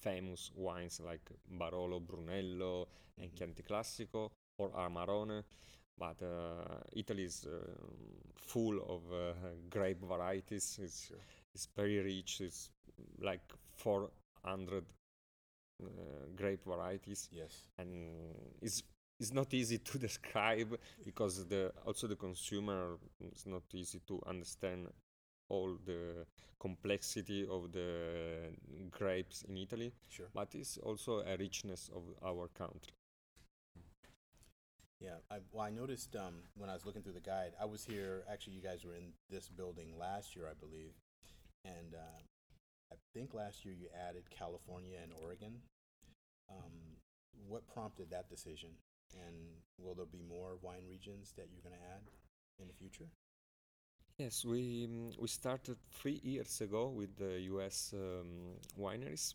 famous 0.02 0.50
wines 0.56 1.00
like 1.00 1.30
Barolo, 1.58 2.00
Brunello, 2.00 2.88
and. 3.18 3.34
Chianti 3.36 3.62
Classico 3.62 4.30
or 4.58 4.70
Amarone, 4.70 5.44
but 5.98 6.20
uh, 6.22 6.80
Italy 6.92 7.24
is 7.24 7.46
uh, 7.46 7.58
full 8.36 8.78
of 8.88 9.02
uh, 9.12 9.32
grape 9.70 10.02
varieties. 10.04 10.78
It's 10.82 11.12
it's 11.54 11.68
very 11.76 11.98
rich. 12.00 12.40
It's 12.40 12.70
like 13.20 13.42
400 13.76 14.84
uh, 15.82 15.86
grape 16.36 16.64
varieties 16.64 17.28
Yes. 17.32 17.64
and 17.78 18.34
it's 18.60 18.82
it's 19.20 19.32
not 19.32 19.52
easy 19.54 19.78
to 19.78 19.98
describe 20.08 20.78
because 21.04 21.46
the 21.46 21.72
also 21.86 22.06
the 22.06 22.16
consumer 22.16 22.98
is 23.20 23.46
not 23.46 23.62
easy 23.74 24.00
to 24.06 24.20
understand 24.26 24.88
all 25.54 25.70
the 25.90 26.26
complexity 26.66 27.40
of 27.56 27.72
the 27.72 27.90
grapes 28.90 29.42
in 29.48 29.56
Italy 29.56 29.92
Sure. 30.08 30.28
but 30.34 30.54
it's 30.54 30.78
also 30.78 31.12
a 31.20 31.36
richness 31.36 31.90
of 31.98 32.02
our 32.30 32.48
country 32.62 32.94
Yeah, 35.00 35.18
I, 35.30 35.38
well, 35.50 35.64
I 35.66 35.70
noticed 35.70 36.14
um, 36.14 36.34
when 36.56 36.70
I 36.70 36.74
was 36.74 36.86
looking 36.86 37.02
through 37.02 37.18
the 37.20 37.20
guide, 37.34 37.52
I 37.60 37.64
was 37.64 37.84
here. 37.84 38.22
Actually, 38.30 38.54
you 38.54 38.62
guys 38.62 38.84
were 38.84 38.94
in 38.94 39.12
this 39.28 39.48
building 39.48 39.88
last 39.98 40.36
year, 40.36 40.46
I 40.48 40.54
believe, 40.54 40.94
and 41.64 41.94
uh, 41.94 42.20
I 42.92 42.96
think 43.12 43.34
last 43.34 43.64
year 43.64 43.74
you 43.74 43.88
added 44.08 44.30
California 44.30 44.98
and 45.02 45.12
Oregon. 45.24 45.54
Um, 46.48 46.74
what 47.48 47.66
prompted 47.66 48.10
that 48.10 48.28
decision, 48.28 48.70
and 49.26 49.34
will 49.76 49.94
there 49.94 50.06
be 50.06 50.22
more 50.22 50.56
wine 50.62 50.84
regions 50.88 51.32
that 51.36 51.48
you're 51.50 51.62
going 51.66 51.74
to 51.74 51.86
add 51.96 52.04
in 52.60 52.68
the 52.68 52.74
future? 52.74 53.08
Yes 54.22 54.44
we 54.44 54.86
mm, 54.86 55.18
we 55.18 55.26
started 55.26 55.76
3 55.90 56.20
years 56.22 56.60
ago 56.60 56.82
with 56.88 57.16
the 57.16 57.40
US 57.52 57.92
um, 57.92 58.54
wineries 58.78 59.34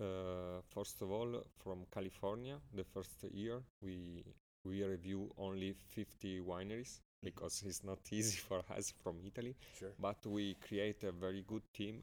uh, 0.00 0.62
first 0.74 1.02
of 1.02 1.10
all 1.10 1.42
from 1.62 1.84
California 1.90 2.56
the 2.72 2.84
first 2.84 3.24
year 3.24 3.60
we 3.82 4.24
we 4.64 4.82
review 4.84 5.30
only 5.36 5.74
50 5.74 6.40
wineries 6.40 7.00
because 7.22 7.62
it's 7.66 7.84
not 7.84 7.98
easy 8.10 8.38
for 8.38 8.62
us 8.76 8.94
from 9.02 9.16
Italy 9.22 9.54
Sure. 9.78 9.92
but 9.98 10.24
we 10.26 10.54
create 10.66 11.04
a 11.04 11.12
very 11.12 11.42
good 11.46 11.64
team 11.74 12.02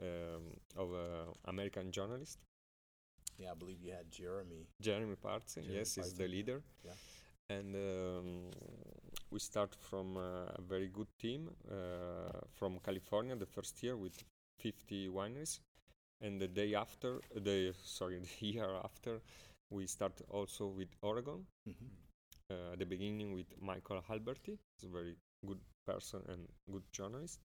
um, 0.00 0.44
of 0.76 0.92
uh, 0.92 1.32
American 1.46 1.90
journalists. 1.90 2.38
Yeah, 3.38 3.52
I 3.52 3.54
believe 3.54 3.80
you 3.82 3.92
had 3.92 4.10
Jeremy. 4.10 4.68
Jeremy 4.80 5.16
Jeremy 5.22 5.74
yes, 5.74 5.98
is 5.98 6.12
Parzen, 6.12 6.18
the 6.18 6.28
leader. 6.28 6.62
Yeah. 6.84 6.92
And 7.56 7.74
um, 7.74 8.50
we 9.34 9.40
start 9.40 9.74
from 9.74 10.16
uh, 10.16 10.20
a 10.54 10.62
very 10.62 10.86
good 10.86 11.08
team 11.18 11.50
uh, 11.68 12.38
from 12.52 12.78
California 12.84 13.34
the 13.34 13.46
first 13.46 13.82
year 13.82 13.96
with 13.96 14.22
50 14.60 15.08
wineries. 15.08 15.58
And 16.20 16.40
the 16.40 16.46
day 16.46 16.76
after, 16.76 17.20
the 17.34 17.74
sorry, 17.82 18.20
the 18.40 18.46
year 18.46 18.70
after, 18.84 19.20
we 19.70 19.88
start 19.88 20.20
also 20.30 20.68
with 20.68 20.88
Oregon. 21.02 21.44
Mm-hmm. 21.68 21.90
uh, 22.52 22.72
at 22.74 22.78
the 22.78 22.86
beginning 22.86 23.34
with 23.34 23.46
Michael 23.60 24.04
Alberty 24.08 24.56
He's 24.76 24.88
a 24.88 24.92
very 24.92 25.16
good 25.44 25.60
person 25.84 26.22
and 26.28 26.46
good 26.70 26.84
journalist. 26.92 27.40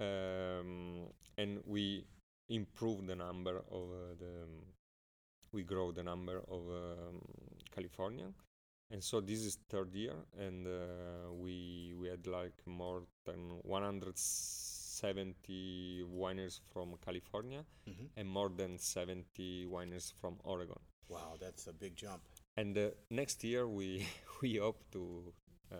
Um, 0.00 1.08
and 1.36 1.60
we 1.66 2.06
improve 2.48 3.06
the 3.06 3.16
number 3.16 3.58
of 3.70 3.82
uh, 3.82 4.14
the, 4.18 4.46
we 5.52 5.62
grow 5.62 5.92
the 5.92 6.02
number 6.02 6.38
of 6.48 6.62
um, 6.68 7.20
California. 7.70 8.28
And 8.92 9.02
so 9.02 9.20
this 9.20 9.40
is 9.40 9.58
third 9.70 9.94
year, 9.94 10.14
and 10.38 10.66
uh, 10.66 11.32
we 11.32 11.94
we 11.98 12.08
had 12.08 12.26
like 12.26 12.52
more 12.66 13.02
than 13.24 13.58
170 13.62 16.04
wineries 16.14 16.60
from 16.72 16.94
California 17.04 17.64
Mm-hmm. 17.88 18.06
and 18.16 18.28
more 18.28 18.50
than 18.56 18.78
70 18.78 19.66
wineries 19.66 20.12
from 20.20 20.36
Oregon 20.44 20.78
Wow, 21.08 21.34
that's 21.40 21.66
a 21.66 21.72
big 21.72 21.96
jump. 21.96 22.22
and 22.56 22.76
uh, 22.78 22.90
next 23.10 23.42
year 23.44 23.66
we 23.66 24.06
we 24.42 24.56
hope 24.58 24.84
to 24.92 25.32
uh, 25.72 25.76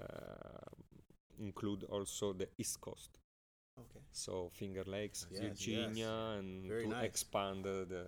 include 1.39 1.85
also 1.85 2.33
the 2.33 2.49
east 2.59 2.81
coast 2.81 3.19
Okay. 3.79 4.01
so 4.13 4.51
finger 4.53 4.85
lakes 4.87 5.27
Yes, 5.31 5.41
virginia 5.43 6.37
and 6.39 6.69
Very 6.69 6.85
to 6.85 6.91
nice. 6.91 7.05
expand 7.11 7.65
the 7.65 8.07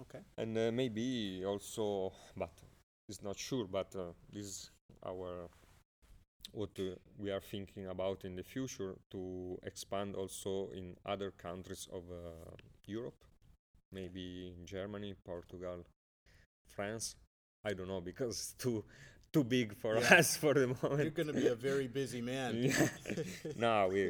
Okay. 0.00 0.20
and 0.36 0.56
uh, 0.58 0.70
maybe 0.72 1.42
also 1.46 2.12
but 2.36 2.50
it's 3.08 3.22
not 3.22 3.38
sure 3.38 3.66
but 3.66 3.94
uh, 3.96 4.12
this 4.32 4.46
is 4.46 4.70
our 5.04 5.48
what 6.52 6.70
uh, 6.78 6.94
we 7.18 7.30
are 7.30 7.40
thinking 7.40 7.86
about 7.88 8.24
in 8.24 8.36
the 8.36 8.42
future 8.42 8.94
to 9.10 9.58
expand 9.64 10.14
also 10.14 10.70
in 10.74 10.96
other 11.04 11.30
countries 11.32 11.88
of 11.92 12.02
uh, 12.10 12.50
Europe 12.86 13.24
maybe 13.92 14.52
in 14.56 14.66
Germany 14.66 15.14
Portugal 15.24 15.84
France. 16.68 17.16
I 17.64 17.72
don't 17.72 17.88
know 17.88 18.00
because 18.00 18.30
it's 18.38 18.52
too 18.52 18.84
too 19.36 19.44
big 19.44 19.74
for 19.82 19.92
Yeah. 19.98 20.18
us 20.18 20.36
for 20.42 20.54
the 20.54 20.66
moment. 20.68 21.02
You're 21.04 21.18
going 21.20 21.32
to 21.34 21.38
be 21.44 21.48
a 21.48 21.60
very 21.70 21.88
busy 22.00 22.22
man. 22.22 22.52
Yeah. 22.66 22.88
no, 23.64 23.72
we 23.94 24.02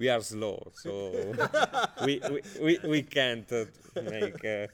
we 0.00 0.06
are 0.14 0.22
slow, 0.32 0.58
so 0.84 0.92
we, 2.06 2.12
we, 2.32 2.38
we, 2.66 2.72
we 2.92 3.00
can't 3.02 3.50
uh, 3.52 3.64
make 4.16 4.44
uh, 4.44 4.66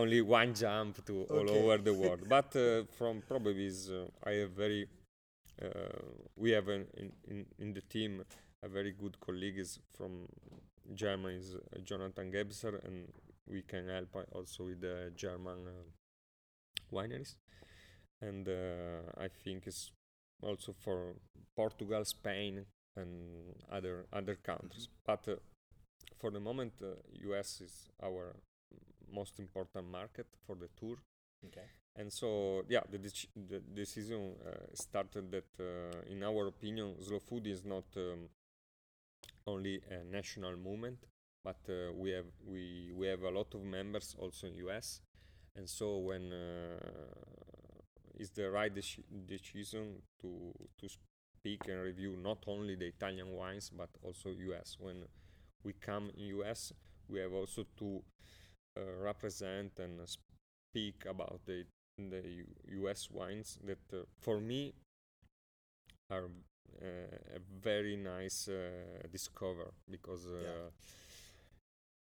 only 0.00 0.20
one 0.20 0.50
jump 0.54 0.92
to 1.06 1.14
all 1.34 1.48
over 1.58 1.78
the 1.88 1.94
world. 2.02 2.22
But 2.36 2.54
uh, 2.56 2.84
from 2.98 3.22
probably 3.30 3.66
is 3.66 3.80
uh, 3.90 4.30
I 4.30 4.32
have 4.42 4.52
very 4.64 4.82
uh, 5.62 5.98
we 6.36 6.50
have 6.58 6.68
an, 6.76 6.82
in, 7.00 7.08
in 7.32 7.38
in 7.62 7.68
the 7.78 7.84
team 7.94 8.12
a 8.66 8.68
very 8.68 8.92
good 9.02 9.14
colleagues 9.26 9.70
from 9.96 10.12
Germany 11.02 11.36
is 11.36 11.48
uh, 11.54 11.60
Jonathan 11.90 12.26
Gebser 12.34 12.74
and 12.86 12.96
we 13.52 13.62
can 13.62 13.88
help 13.88 14.12
also 14.36 14.60
with 14.68 14.80
the 14.80 14.96
German 15.24 15.58
uh, 15.66 15.84
wineries 16.96 17.32
and 18.20 18.48
uh, 18.48 19.10
I 19.18 19.28
think 19.28 19.66
it's 19.66 19.92
also 20.42 20.72
for 20.72 21.14
Portugal, 21.56 22.04
Spain, 22.04 22.64
and 22.96 23.54
other 23.70 24.06
other 24.12 24.34
countries. 24.36 24.88
But 25.06 25.28
uh, 25.28 25.36
for 26.18 26.30
the 26.30 26.40
moment, 26.40 26.72
uh, 26.82 26.94
US 27.30 27.60
is 27.60 27.88
our 28.02 28.36
most 29.12 29.38
important 29.38 29.88
market 29.90 30.26
for 30.46 30.56
the 30.56 30.68
tour, 30.78 30.96
Okay. 31.46 31.66
and 31.96 32.12
so 32.12 32.64
yeah, 32.68 32.82
the, 32.90 32.98
dec- 32.98 33.28
the 33.48 33.60
decision 33.60 34.34
uh, 34.46 34.50
started 34.74 35.30
that, 35.32 35.50
uh, 35.60 36.12
in 36.12 36.22
our 36.22 36.48
opinion, 36.48 36.94
slow 37.02 37.18
food 37.20 37.46
is 37.46 37.64
not 37.64 37.84
um, 37.96 38.28
only 39.46 39.80
a 39.90 40.04
national 40.04 40.56
movement, 40.56 40.98
but 41.44 41.58
uh, 41.68 41.92
we 41.94 42.10
have 42.10 42.26
we 42.46 42.92
we 42.94 43.06
have 43.06 43.22
a 43.22 43.30
lot 43.30 43.54
of 43.54 43.62
members 43.62 44.14
also 44.18 44.46
in 44.46 44.54
US, 44.56 45.00
and 45.56 45.68
so 45.68 45.98
when 45.98 46.32
uh, 46.32 46.78
is 48.18 48.30
the 48.30 48.50
right 48.50 48.74
deci- 48.74 49.04
decision 49.26 50.02
to 50.20 50.52
to 50.80 50.88
speak 50.88 51.68
and 51.68 51.82
review 51.82 52.16
not 52.16 52.44
only 52.46 52.74
the 52.76 52.86
Italian 52.86 53.32
wines 53.32 53.70
but 53.70 53.90
also 54.02 54.30
US. 54.30 54.76
When 54.80 55.04
we 55.64 55.72
come 55.74 56.10
in 56.16 56.24
US, 56.40 56.72
we 57.08 57.20
have 57.20 57.32
also 57.32 57.64
to 57.78 58.02
uh, 58.76 58.80
represent 59.02 59.78
and 59.78 60.00
speak 60.08 61.04
about 61.06 61.40
the 61.46 61.64
the 61.98 62.22
U- 62.28 62.84
US 62.86 63.10
wines 63.10 63.58
that 63.64 63.78
uh, 63.92 64.04
for 64.20 64.40
me 64.40 64.74
are 66.10 66.30
uh, 66.82 66.86
a 67.36 67.40
very 67.62 67.96
nice 67.96 68.48
uh, 68.48 69.06
discover 69.10 69.72
because 69.90 70.26
uh, 70.26 70.42
Yeah. 70.42 70.70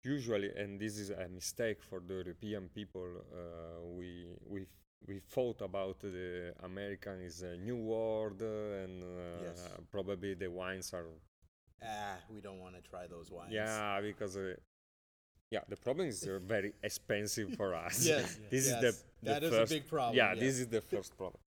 usually 0.04 0.50
and 0.56 0.78
this 0.80 0.99
is 0.99 1.11
a 1.11 1.28
mistake 1.28 1.83
for 1.83 2.00
the 2.00 2.14
European 2.14 2.68
people 2.68 3.09
uh, 3.33 3.80
we 3.97 4.26
we 4.47 4.66
we 5.06 5.18
thought 5.20 5.61
about 5.62 6.00
the 6.00 6.54
American 6.62 7.20
is 7.20 7.42
a 7.42 7.56
new 7.56 7.76
world 7.76 8.40
uh, 8.42 8.82
and 8.84 9.02
uh, 9.02 9.42
Yes. 9.44 9.68
probably 9.90 10.34
the 10.34 10.49
wines 10.49 10.92
are 10.94 11.06
Ah, 11.82 12.16
we 12.34 12.40
don't 12.40 12.61
want 12.61 12.75
to 12.75 12.80
try 12.90 13.06
those 13.06 13.30
wines. 13.30 13.52
yeah 13.52 14.00
because 14.00 14.37
uh, 14.37 14.54
yeah 15.50 15.61
the 15.68 15.76
problem 15.76 16.08
is 16.08 16.20
they're 16.20 16.38
very 16.40 16.73
expensive 16.82 17.52
for 17.54 17.75
us 17.75 18.06
Yes, 18.06 18.38
this 18.50 18.66
yes. 18.66 18.75
is 18.75 18.80
the, 18.80 18.92
the 19.23 19.30
That 19.32 19.42
is 19.42 19.52
a 19.52 19.56
first 19.56 19.73
big 19.73 19.88
problem, 19.88 20.16
yeah, 20.16 20.32
yeah. 20.34 20.40
this 20.40 20.58
is 20.58 20.66
the 20.68 20.80
first 20.80 21.16
problem 21.16 21.40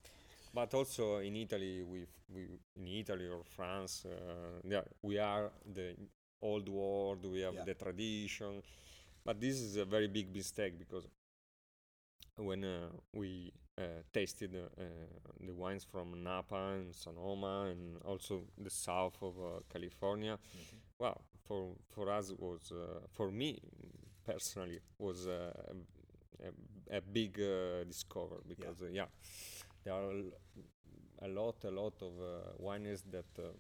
but 0.54 0.74
also 0.74 1.18
in 1.18 1.36
Italy 1.36 1.82
we 1.82 2.06
we 2.34 2.42
in 2.76 2.88
Italy 2.88 3.28
or 3.28 3.44
France 3.44 4.06
uh, 4.06 4.60
yeah 4.64 4.82
we 5.02 5.18
are 5.18 5.52
the 5.74 5.96
old 6.42 6.70
world 6.70 7.26
we 7.26 7.42
have 7.42 7.56
Yeah. 7.56 7.66
the 7.66 7.74
tradition 7.74 8.62
but 9.26 9.40
this 9.42 9.56
is 9.60 9.76
a 9.78 9.86
very 9.86 10.08
big 10.08 10.34
mistake 10.34 10.78
because 10.78 11.06
when 12.38 12.64
uh, 12.64 12.90
we 13.14 13.52
uh, 13.78 13.84
tasted 14.14 14.56
uh, 14.56 14.84
the 15.46 15.54
wines 15.54 15.84
from 15.84 16.24
Napa 16.24 16.56
and 16.76 16.94
Sonoma 16.96 17.68
and 17.72 17.98
also 18.04 18.44
the 18.58 18.70
south 18.70 19.18
of 19.22 19.36
uh, 19.38 19.60
California 19.72 20.38
Mhm. 20.38 20.80
wow 21.00 21.22
for 21.48 21.76
for 21.90 22.12
us 22.12 22.30
it 22.32 22.40
was 22.40 22.72
uh, 22.72 23.00
for 23.14 23.32
me 23.32 23.60
personally 24.26 24.80
was 25.00 25.28
uh, 25.28 25.52
a, 26.44 26.98
a 26.98 27.02
big 27.02 27.40
uh, 27.40 27.84
discover 27.86 28.38
because 28.48 28.82
uh, 28.82 28.88
yeah 28.92 29.06
there 29.84 29.94
are 29.94 30.12
a 31.22 31.28
lot 31.28 31.64
a 31.66 31.72
lot 31.72 31.94
of 32.02 32.14
uh, 32.20 32.52
wineries 32.62 33.04
that 33.12 33.26
uh, 33.40 33.52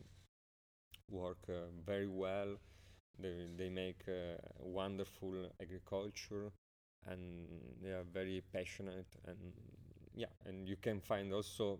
work 1.09 1.37
uh, 1.49 1.67
very 1.85 2.07
well. 2.07 2.55
They 3.19 3.47
they 3.57 3.69
make 3.69 4.03
uh, 4.07 4.37
wonderful 4.59 5.49
agriculture 5.61 6.51
and 7.07 7.47
they 7.81 7.89
are 7.91 8.03
very 8.13 8.41
passionate 8.53 9.07
and 9.27 9.37
yeah 10.15 10.27
and 10.45 10.67
you 10.67 10.75
can 10.75 10.99
find 10.99 11.33
also 11.33 11.79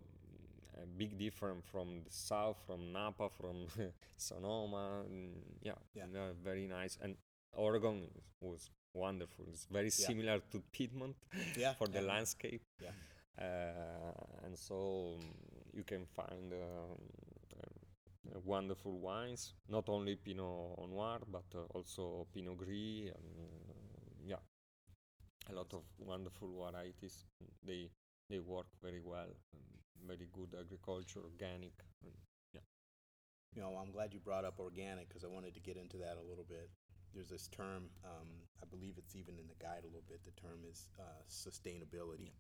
a 0.82 0.86
big 0.86 1.18
difference 1.18 1.66
from 1.72 2.02
the 2.04 2.12
south 2.12 2.58
from 2.66 2.92
napa 2.94 3.30
from 3.30 3.66
sonoma 4.18 5.04
and 5.10 5.36
yeah, 5.62 5.74
Yeah. 5.96 6.06
they 6.12 6.20
are 6.20 6.34
very 6.44 6.68
nice 6.68 6.98
and 7.02 7.16
oregon 7.54 8.08
was 8.42 8.70
wonderful 8.94 9.46
it's 9.52 9.66
very 9.72 9.90
similar 9.90 10.40
to 10.52 10.62
piedmont 10.72 11.16
Yeah. 11.58 11.74
for 11.74 11.88
the 11.88 12.02
landscape 12.02 12.62
Yeah. 12.80 12.92
uh, 13.40 14.46
and 14.46 14.58
so 14.58 15.16
um, 15.18 15.26
you 15.74 15.84
can 15.84 16.06
find 16.06 16.54
um, 16.54 16.98
uh, 17.64 18.40
wonderful 18.46 19.00
wines 19.00 19.54
not 19.70 19.90
only 19.90 20.16
pinot 20.16 20.90
noir 20.90 21.20
but 21.32 21.46
uh, 21.56 21.62
also 21.74 22.28
pinot 22.34 22.58
gris 22.58 23.12
and 23.16 23.32
uh, 23.40 23.67
a 25.50 25.54
lot 25.54 25.74
of 25.74 25.84
wonderful 25.98 26.50
varieties 26.60 27.26
they 27.66 27.90
they 28.30 28.40
work 28.40 28.68
very 28.82 29.02
well 29.02 29.32
very 30.06 30.28
good 30.34 30.56
agriculture 30.60 31.22
organic 31.24 31.74
and 32.04 32.14
You 33.56 33.64
know, 33.64 33.74
I'm 33.82 33.92
glad 33.92 34.14
you 34.14 34.20
brought 34.20 34.46
up 34.46 34.60
organic 34.60 35.10
because 35.10 35.24
I 35.24 35.28
wanted 35.28 35.54
to 35.56 35.60
get 35.60 35.78
into 35.78 35.98
that 35.98 36.18
a 36.22 36.30
little 36.30 36.46
bit. 36.48 36.70
There's 37.14 37.30
this 37.30 37.48
term, 37.48 37.90
um, 38.06 38.30
I 38.62 38.66
believe 38.70 38.96
it's 38.98 39.16
even 39.16 39.40
in 39.40 39.48
the 39.48 39.58
guide 39.58 39.82
a 39.84 39.88
little 39.88 40.06
bit. 40.08 40.22
The 40.26 40.40
term 40.40 40.60
is 40.70 40.88
uh, 41.00 41.24
sustainability 41.30 42.34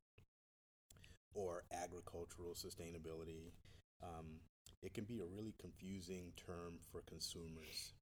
or 1.33 1.63
agricultural 1.71 2.53
sustainability. 2.53 3.49
Um, 4.03 4.41
it 4.83 4.93
can 4.93 5.05
be 5.05 5.19
a 5.19 5.25
really 5.25 5.55
confusing 5.59 6.33
term 6.37 6.77
for 6.91 7.01
consumers. 7.09 7.93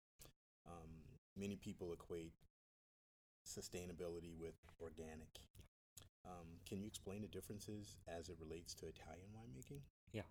Um, 0.67 0.89
many 1.37 1.55
people 1.55 1.93
equate 1.93 2.33
sustainability 3.45 4.33
with 4.39 4.55
organic. 4.81 5.29
Um, 6.25 6.47
can 6.67 6.79
you 6.81 6.87
explain 6.87 7.21
the 7.21 7.27
differences 7.27 7.95
as 8.07 8.29
it 8.29 8.37
relates 8.41 8.73
to 8.75 8.87
Italian 8.87 9.29
winemaking? 9.37 9.81
yeah 10.11 10.23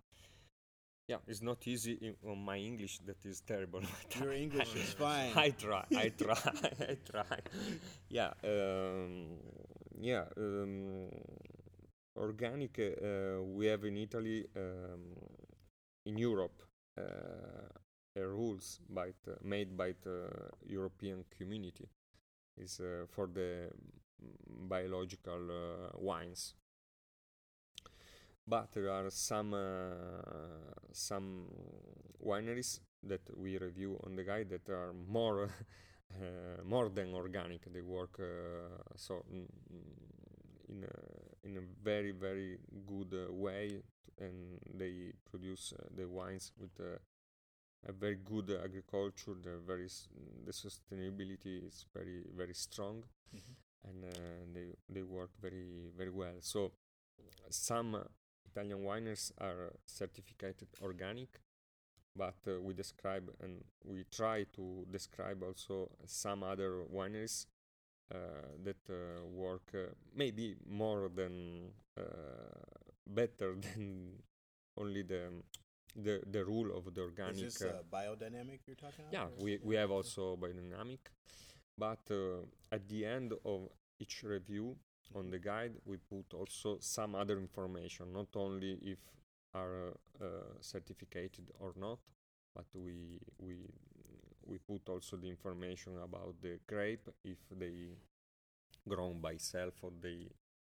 Yeah, 1.07 1.17
it's 1.27 1.41
not 1.41 1.67
easy 1.67 1.93
in, 2.01 2.15
on 2.29 2.39
my 2.43 2.57
english 2.57 2.99
that 3.05 3.23
is 3.25 3.41
terrible 3.41 3.81
Your 4.19 4.33
English 4.33 4.75
is 4.75 4.93
fine. 5.05 5.31
I 5.35 5.51
try, 5.51 5.85
I 5.95 6.09
try, 6.23 6.51
I 6.89 6.97
try. 7.11 7.39
Yeah, 8.09 8.31
um, 8.43 9.37
yeah. 9.99 10.25
Um, 10.37 11.09
organic, 12.17 12.79
uh, 12.79 13.41
we 13.43 13.67
have 13.67 13.83
in 13.85 13.97
Italy, 13.97 14.45
um, 14.55 15.01
in 16.05 16.17
Europe, 16.17 16.61
uh, 16.97 18.21
a 18.21 18.27
rules 18.27 18.79
by 18.89 19.11
the, 19.23 19.37
made 19.43 19.77
by 19.77 19.93
the 20.03 20.27
European 20.65 21.23
community 21.37 21.87
is 22.57 22.79
uh, 22.79 23.05
for 23.09 23.27
the 23.27 23.69
mm, 24.23 24.69
biological 24.69 25.49
uh, 25.49 25.89
wines. 25.99 26.53
But 28.47 28.71
there 28.73 28.91
are 28.91 29.09
some 29.09 29.53
uh, 29.53 30.77
some 30.91 31.47
wineries 32.23 32.79
that 33.03 33.21
we 33.35 33.57
review 33.57 33.99
on 34.05 34.15
the 34.15 34.23
guide 34.23 34.49
that 34.49 34.69
are 34.69 34.93
more 34.93 35.49
uh, 36.13 36.63
more 36.63 36.89
than 36.89 37.13
organic. 37.13 37.71
They 37.73 37.81
work 37.81 38.19
so 38.95 39.25
mm, 39.33 39.47
in 40.69 40.83
a, 40.83 41.47
in 41.47 41.57
a 41.57 41.61
very 41.83 42.11
very 42.11 42.57
good 42.85 43.13
way, 43.29 43.81
and 44.19 44.59
they 44.73 45.13
produce 45.29 45.73
the 45.95 46.07
wines 46.07 46.51
with 46.59 46.79
a 47.87 47.91
very 47.91 48.17
good 48.23 48.49
agriculture. 48.63 49.35
The 49.41 49.57
very 49.65 49.89
the 50.45 50.51
sustainability 50.51 51.67
is 51.67 51.85
very 51.93 52.23
very 52.35 52.53
strong, 52.53 53.03
and 53.87 54.03
uh, 54.05 54.17
they 54.53 54.67
they 54.89 55.03
work 55.03 55.31
very 55.41 55.91
very 55.97 56.11
well. 56.11 56.35
So 56.39 56.71
some 57.49 57.97
Italian 58.45 58.79
wineries 58.79 59.31
are 59.39 59.73
certified 59.85 60.55
organic, 60.81 61.39
but 62.15 62.35
uh, 62.47 62.61
we 62.61 62.73
describe 62.73 63.29
and 63.41 63.63
we 63.83 64.05
try 64.11 64.45
to 64.55 64.85
describe 64.91 65.43
also 65.43 65.89
some 66.05 66.43
other 66.43 66.83
wineries 66.93 67.45
uh, 68.13 68.17
that 68.63 68.77
uh, 68.89 69.25
work 69.25 69.71
uh, 69.73 69.93
maybe 70.15 70.55
more 70.69 71.09
than 71.13 71.71
uh, 71.97 72.03
better 73.07 73.55
than 73.61 74.13
only 74.77 75.03
the 75.03 75.29
the 75.95 76.21
the 76.29 76.43
rule 76.43 76.75
of 76.75 76.93
the 76.93 77.01
organic. 77.01 77.35
Is 77.35 77.57
this 77.57 77.61
uh, 77.61 77.67
uh, 77.67 77.83
biodynamic 77.91 78.59
you're 78.67 78.75
talking 78.75 79.05
about? 79.07 79.13
yeah, 79.13 79.25
we, 79.43 79.59
we 79.63 79.75
have 79.75 79.91
also 79.91 80.35
biodynamic, 80.35 80.99
but 81.77 81.99
uh, 82.11 82.43
at 82.71 82.87
the 82.87 83.05
end 83.05 83.33
of 83.45 83.69
each 83.99 84.23
review 84.23 84.75
on 85.15 85.29
the 85.29 85.39
guide, 85.39 85.73
we 85.85 85.97
put 85.97 86.33
also 86.33 86.77
some 86.79 87.15
other 87.15 87.37
information, 87.37 88.11
not 88.13 88.27
only 88.35 88.79
if 88.81 88.99
are 89.53 89.93
uh, 90.21 90.25
certificated 90.59 91.51
or 91.59 91.73
not, 91.77 91.99
but 92.53 92.65
we 92.73 93.19
we 93.39 93.55
we 94.45 94.57
put 94.57 94.87
also 94.89 95.17
the 95.17 95.29
information 95.29 95.93
about 96.03 96.35
the 96.41 96.59
grape 96.67 97.07
if 97.23 97.37
they 97.57 97.95
grown 98.87 99.19
by 99.19 99.37
self 99.37 99.73
or 99.81 99.91
they 100.01 100.27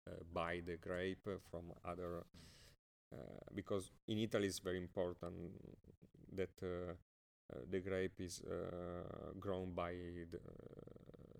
uh, 0.06 0.12
buy 0.32 0.62
the 0.64 0.76
grape 0.76 1.28
from 1.50 1.72
other 1.84 2.24
because 3.54 3.90
in 4.06 4.18
Italy 4.18 4.46
it's 4.46 4.58
very 4.58 4.78
important 4.78 5.34
that 6.34 6.50
uh, 6.62 6.92
uh, 7.52 7.60
the 7.70 7.80
grape 7.80 8.20
is 8.20 8.42
uh, 8.42 9.32
grown 9.40 9.72
by 9.72 9.92
the, 10.30 10.40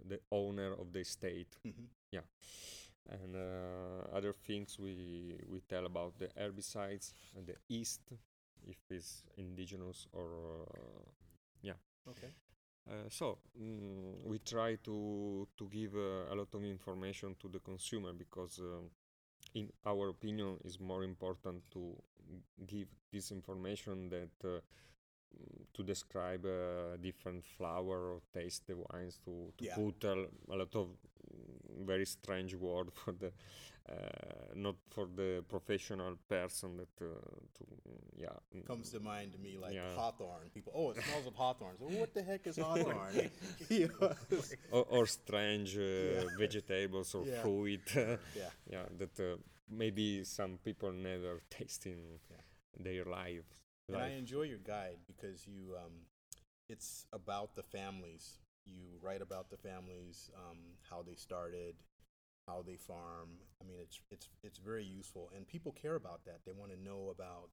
the 0.08 0.20
owner 0.30 0.72
of 0.72 0.92
the 0.92 1.04
state 1.04 1.56
hmm 1.64 1.88
and 3.08 3.34
uh, 3.36 4.16
other 4.16 4.32
things 4.32 4.78
we 4.78 5.34
we 5.48 5.60
tell 5.68 5.86
about 5.86 6.18
the 6.18 6.28
herbicides 6.38 7.12
and 7.36 7.46
the 7.46 7.54
yeast 7.68 8.02
if 8.66 8.76
it's 8.90 9.24
indigenous 9.36 10.06
or 10.12 10.66
uh, 10.74 11.10
Okay. 12.08 12.32
uh, 12.90 13.08
so 13.08 13.38
mm, 13.60 14.14
we 14.24 14.38
try 14.38 14.76
to 14.76 15.46
to 15.56 15.68
give 15.68 15.94
uh, 15.94 16.32
a 16.32 16.34
lot 16.34 16.52
of 16.54 16.64
information 16.64 17.34
to 17.40 17.48
the 17.48 17.58
consumer 17.60 18.12
because 18.12 18.58
um, 18.58 18.90
in 19.54 19.70
our 19.86 20.08
opinion 20.08 20.56
is 20.64 20.78
more 20.80 21.04
important 21.04 21.62
to 21.72 21.94
give 22.66 22.88
this 23.12 23.30
information 23.30 24.08
that 24.10 24.30
uh, 24.44 24.60
mm, 25.36 25.64
to 25.74 25.82
describe 25.82 26.44
uh, 26.46 26.96
different 27.00 27.44
flower 27.44 28.12
or 28.14 28.20
taste 28.34 28.66
the 28.66 28.76
wines 28.76 29.18
to, 29.24 29.52
to 29.58 29.64
Yeah. 29.64 29.74
put 29.76 30.04
a, 30.04 30.26
a 30.52 30.56
lot 30.56 30.74
of 30.74 30.88
mm, 30.88 31.86
very 31.86 32.06
strange 32.06 32.54
word 32.54 32.90
for 32.94 33.12
the 33.12 33.32
uh, 33.90 34.54
not 34.54 34.76
for 34.90 35.06
the 35.16 35.44
professional 35.48 36.16
person 36.28 36.76
that 36.76 37.04
uh, 37.04 37.14
to 37.56 37.64
mm, 37.64 38.00
yeah 38.16 38.28
mm, 38.54 38.66
Comes 38.66 38.90
to 38.90 39.00
mind 39.00 39.32
to 39.32 39.38
me 39.38 39.56
like 39.58 39.74
Yeah. 39.74 39.94
hawthorn. 39.96 40.50
People, 40.54 40.72
oh, 40.74 40.90
it 40.90 41.02
smells 41.02 41.26
of 41.26 41.34
hawthorn. 41.34 41.76
So 41.78 41.86
what 41.86 42.12
the 42.14 42.22
heck 42.22 42.46
is 42.46 42.56
hawthorn? 42.66 43.30
Or, 44.70 44.84
or 44.90 45.06
strange 45.06 45.76
uh, 45.76 45.80
Yeah. 45.80 46.22
vegetables 46.38 47.14
or 47.14 47.24
Yeah. 47.32 47.42
fruit 47.42 47.80
yeah. 47.94 48.50
yeah 48.70 48.84
that 48.98 49.18
uh, 49.20 49.36
maybe 49.70 50.24
some 50.24 50.58
people 50.64 50.92
never 50.92 51.40
taste 51.50 51.86
in 51.86 52.18
Yeah. 52.30 52.42
their 52.84 53.04
life 53.04 53.44
And 53.88 53.96
I 53.96 54.10
enjoy 54.18 54.42
your 54.42 54.58
guide 54.58 54.98
because 55.06 55.46
you, 55.46 55.74
um, 55.82 55.92
it's 56.68 57.06
about 57.12 57.54
the 57.56 57.62
families. 57.62 58.38
You 58.66 58.98
write 59.00 59.22
about 59.22 59.48
the 59.50 59.56
families, 59.56 60.30
um, 60.36 60.58
how 60.90 61.02
they 61.02 61.14
started, 61.14 61.74
how 62.48 62.64
they 62.66 62.76
farm. 62.76 63.28
I 63.60 63.68
mean, 63.68 63.78
it's 63.80 64.00
it's 64.10 64.28
it's 64.42 64.58
very 64.58 64.84
useful, 64.84 65.30
and 65.36 65.46
people 65.46 65.72
care 65.72 65.96
about 65.96 66.24
that. 66.24 66.40
They 66.46 66.52
want 66.52 66.72
to 66.72 66.80
know 66.82 67.10
about 67.16 67.50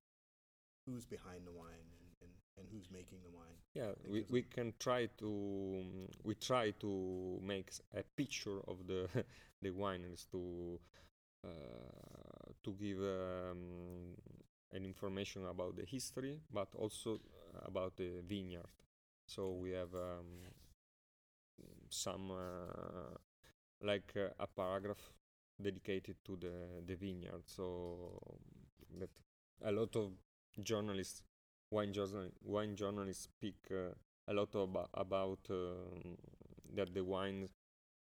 who's 0.85 1.05
behind 1.05 1.45
the 1.45 1.51
wine 1.51 1.89
and, 1.99 2.07
and, 2.21 2.31
and 2.57 2.67
who's 2.71 2.89
making 2.91 3.17
the 3.23 3.29
wine. 3.29 3.57
yeah 3.73 3.91
we, 4.07 4.23
we 4.29 4.41
can 4.43 4.73
try 4.79 5.07
to 5.17 5.83
we 6.23 6.35
try 6.35 6.71
to 6.79 7.39
make 7.41 7.71
a 7.95 8.03
picture 8.15 8.59
of 8.67 8.77
the 8.87 9.07
the 9.61 9.71
wineries 9.71 10.25
to 10.31 10.79
uh, 11.43 11.49
to 12.63 12.71
give 12.79 12.99
um, 12.99 14.13
an 14.73 14.85
information 14.85 15.45
about 15.47 15.75
the 15.75 15.85
history 15.85 16.39
but 16.53 16.67
also 16.75 17.19
about 17.65 17.95
the 17.97 18.21
vineyard 18.27 18.69
so 19.27 19.51
we 19.51 19.71
have 19.71 19.93
um, 19.95 20.29
some 21.89 22.31
uh, 22.31 23.17
like 23.81 24.13
uh, 24.15 24.29
a 24.39 24.47
paragraph 24.47 25.11
dedicated 25.61 26.15
to 26.25 26.35
the 26.37 26.81
the 26.85 26.95
vineyard 26.95 27.43
so 27.45 28.19
that 28.99 29.09
a 29.63 29.71
lot 29.71 29.95
of 29.95 30.11
journalists 30.63 31.23
wine 31.71 31.93
journal 31.93 32.29
wine 32.43 32.75
journalists 32.75 33.23
speak 33.23 33.55
uh, 33.71 33.93
a 34.27 34.33
lot 34.33 34.53
about, 34.55 34.89
about 34.93 35.39
um, 35.49 36.17
that 36.73 36.93
the 36.93 37.03
wine 37.03 37.47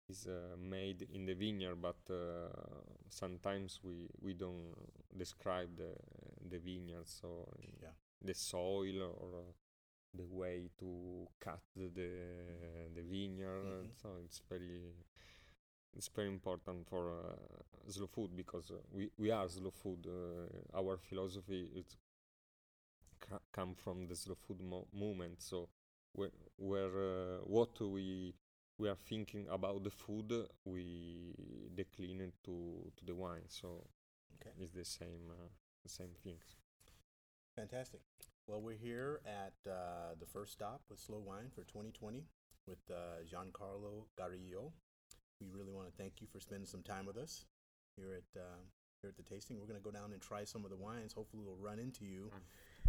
is 0.10 0.28
uh, 0.28 0.56
made 0.58 1.08
in 1.14 1.26
the 1.26 1.34
vineyard 1.34 1.82
but 1.82 1.98
uh, 2.10 2.50
sometimes 3.10 3.80
we 3.84 4.08
we 4.22 4.34
don't 4.34 4.74
describe 5.18 5.70
the 5.78 5.94
the 6.50 6.60
vineyard 6.60 7.08
so 7.08 7.48
Yeah. 7.82 7.90
the 8.22 8.34
soil 8.34 9.02
or 9.02 9.44
the 10.16 10.26
way 10.26 10.70
to 10.80 11.28
cut 11.40 11.62
the 11.76 11.90
the 12.96 13.02
vineyard 13.04 13.86
Mhm. 13.86 13.92
so 14.02 14.10
it's 14.26 14.42
very 14.50 14.94
it's 15.96 16.10
very 16.10 16.28
important 16.28 16.88
for 16.90 17.10
uh, 17.12 17.92
slow 17.92 18.08
food 18.08 18.36
because 18.36 18.72
uh, 18.72 18.76
we 18.92 19.10
we 19.18 19.32
are 19.32 19.48
slow 19.50 19.72
food 19.72 20.08
uh, 20.08 20.78
our 20.80 20.98
philosophy 20.98 21.68
is 21.76 21.96
ca- 23.20 23.40
come 23.52 23.74
from 23.76 24.08
the 24.08 24.16
slow 24.16 24.36
food 24.36 24.62
mo- 24.62 24.88
movement 24.94 25.42
so 25.42 25.68
where, 26.14 26.32
where 26.58 26.94
uh, 27.12 27.38
what 27.46 27.80
we 27.82 28.34
we 28.78 28.90
are 28.90 28.96
thinking 29.10 29.46
about 29.50 29.84
the 29.84 29.90
food 29.92 30.32
we 30.66 31.34
decline 31.76 32.22
it 32.22 32.34
to 32.44 32.56
to 32.98 33.06
the 33.06 33.16
wine 33.16 33.48
so 33.48 33.84
Okay. 34.36 34.54
it's 34.60 34.72
the 34.72 34.86
same 34.86 35.26
uh, 35.32 35.50
the 35.84 35.90
same 35.90 36.14
things 36.24 36.56
Fantastic. 37.56 38.02
Well, 38.48 38.62
we're 38.62 38.76
here 38.78 39.22
at 39.26 39.54
uh, 39.70 40.16
the 40.20 40.26
first 40.26 40.54
stop 40.54 40.82
with 40.90 41.00
Slow 41.00 41.20
Wine 41.20 41.50
for 41.54 41.64
2020 41.64 42.26
with 42.68 42.80
uh, 42.90 43.24
Giancarlo 43.30 44.06
Gariglio. 44.18 44.72
We 45.44 45.58
really 45.60 45.72
want 45.74 45.88
to 45.88 45.94
thank 46.02 46.14
you 46.22 46.28
for 46.32 46.40
spending 46.40 46.66
some 46.66 46.82
time 46.82 47.06
with 47.06 47.18
us 47.18 47.46
here 47.98 48.14
at 48.16 48.40
uh, 48.40 48.46
here 49.02 49.10
at 49.10 49.18
the 49.18 49.24
tasting. 49.24 49.60
We're 49.60 49.68
going 49.68 49.80
to 49.80 49.84
go 49.84 49.92
down 49.92 50.14
and 50.14 50.22
try 50.22 50.46
some 50.46 50.64
of 50.64 50.72
the 50.72 50.78
wines. 50.78 51.12
Hopefully, 51.14 51.44
we'll 51.46 51.58
run 51.58 51.80
into 51.80 52.06
you 52.06 52.32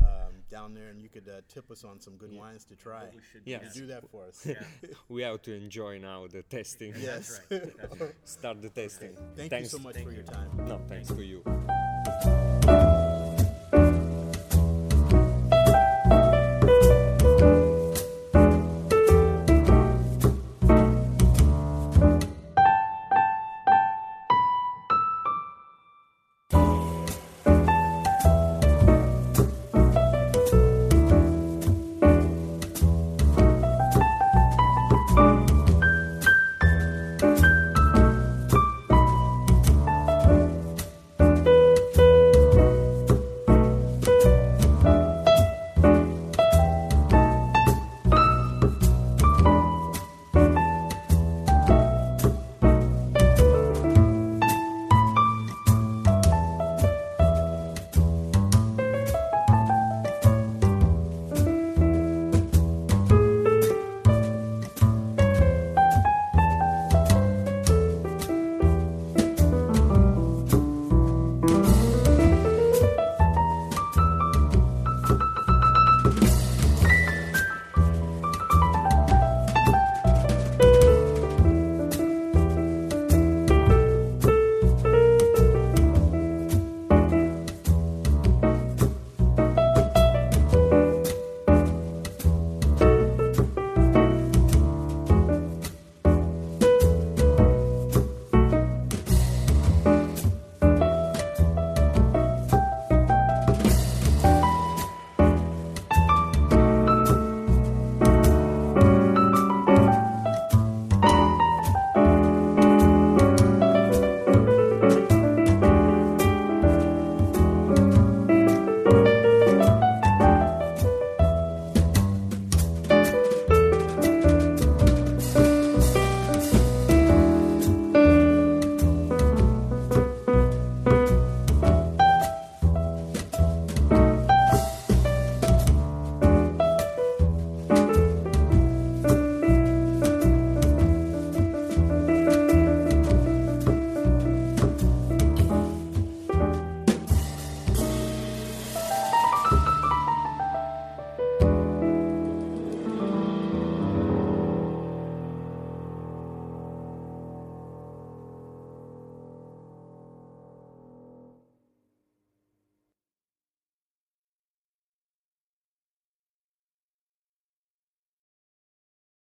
um, 0.00 0.32
down 0.50 0.74
there, 0.74 0.88
and 0.88 1.00
you 1.00 1.08
could 1.08 1.28
uh, 1.28 1.40
tip 1.48 1.70
us 1.70 1.82
on 1.84 2.00
some 2.00 2.16
good 2.16 2.30
Yeah. 2.30 2.40
wines 2.40 2.64
to 2.66 2.76
try. 2.76 3.04
What 3.04 3.14
we 3.14 3.20
should 3.32 3.42
Yeah. 3.44 3.58
Do. 3.72 3.86
that 3.86 4.08
for 4.10 4.26
us? 4.26 4.46
Yeah. 4.46 4.62
we 5.08 5.22
have 5.22 5.42
to 5.42 5.54
enjoy 5.54 5.98
now 5.98 6.26
the 6.28 6.42
tasting. 6.42 6.94
Yes. 6.96 7.40
That's 7.48 7.64
right. 7.64 7.76
That's 7.78 8.00
right. 8.00 8.14
start 8.24 8.62
the 8.62 8.70
testing 8.70 9.16
Thank 9.36 9.50
thanks 9.50 9.72
you 9.72 9.78
so 9.78 9.82
much 9.82 9.94
Thank 9.94 10.06
for 10.06 10.12
you. 10.12 10.18
your 10.18 10.26
time. 10.26 10.50
no 10.68 10.80
thanks 10.88 11.08
to 11.08 11.22
you 11.24 11.42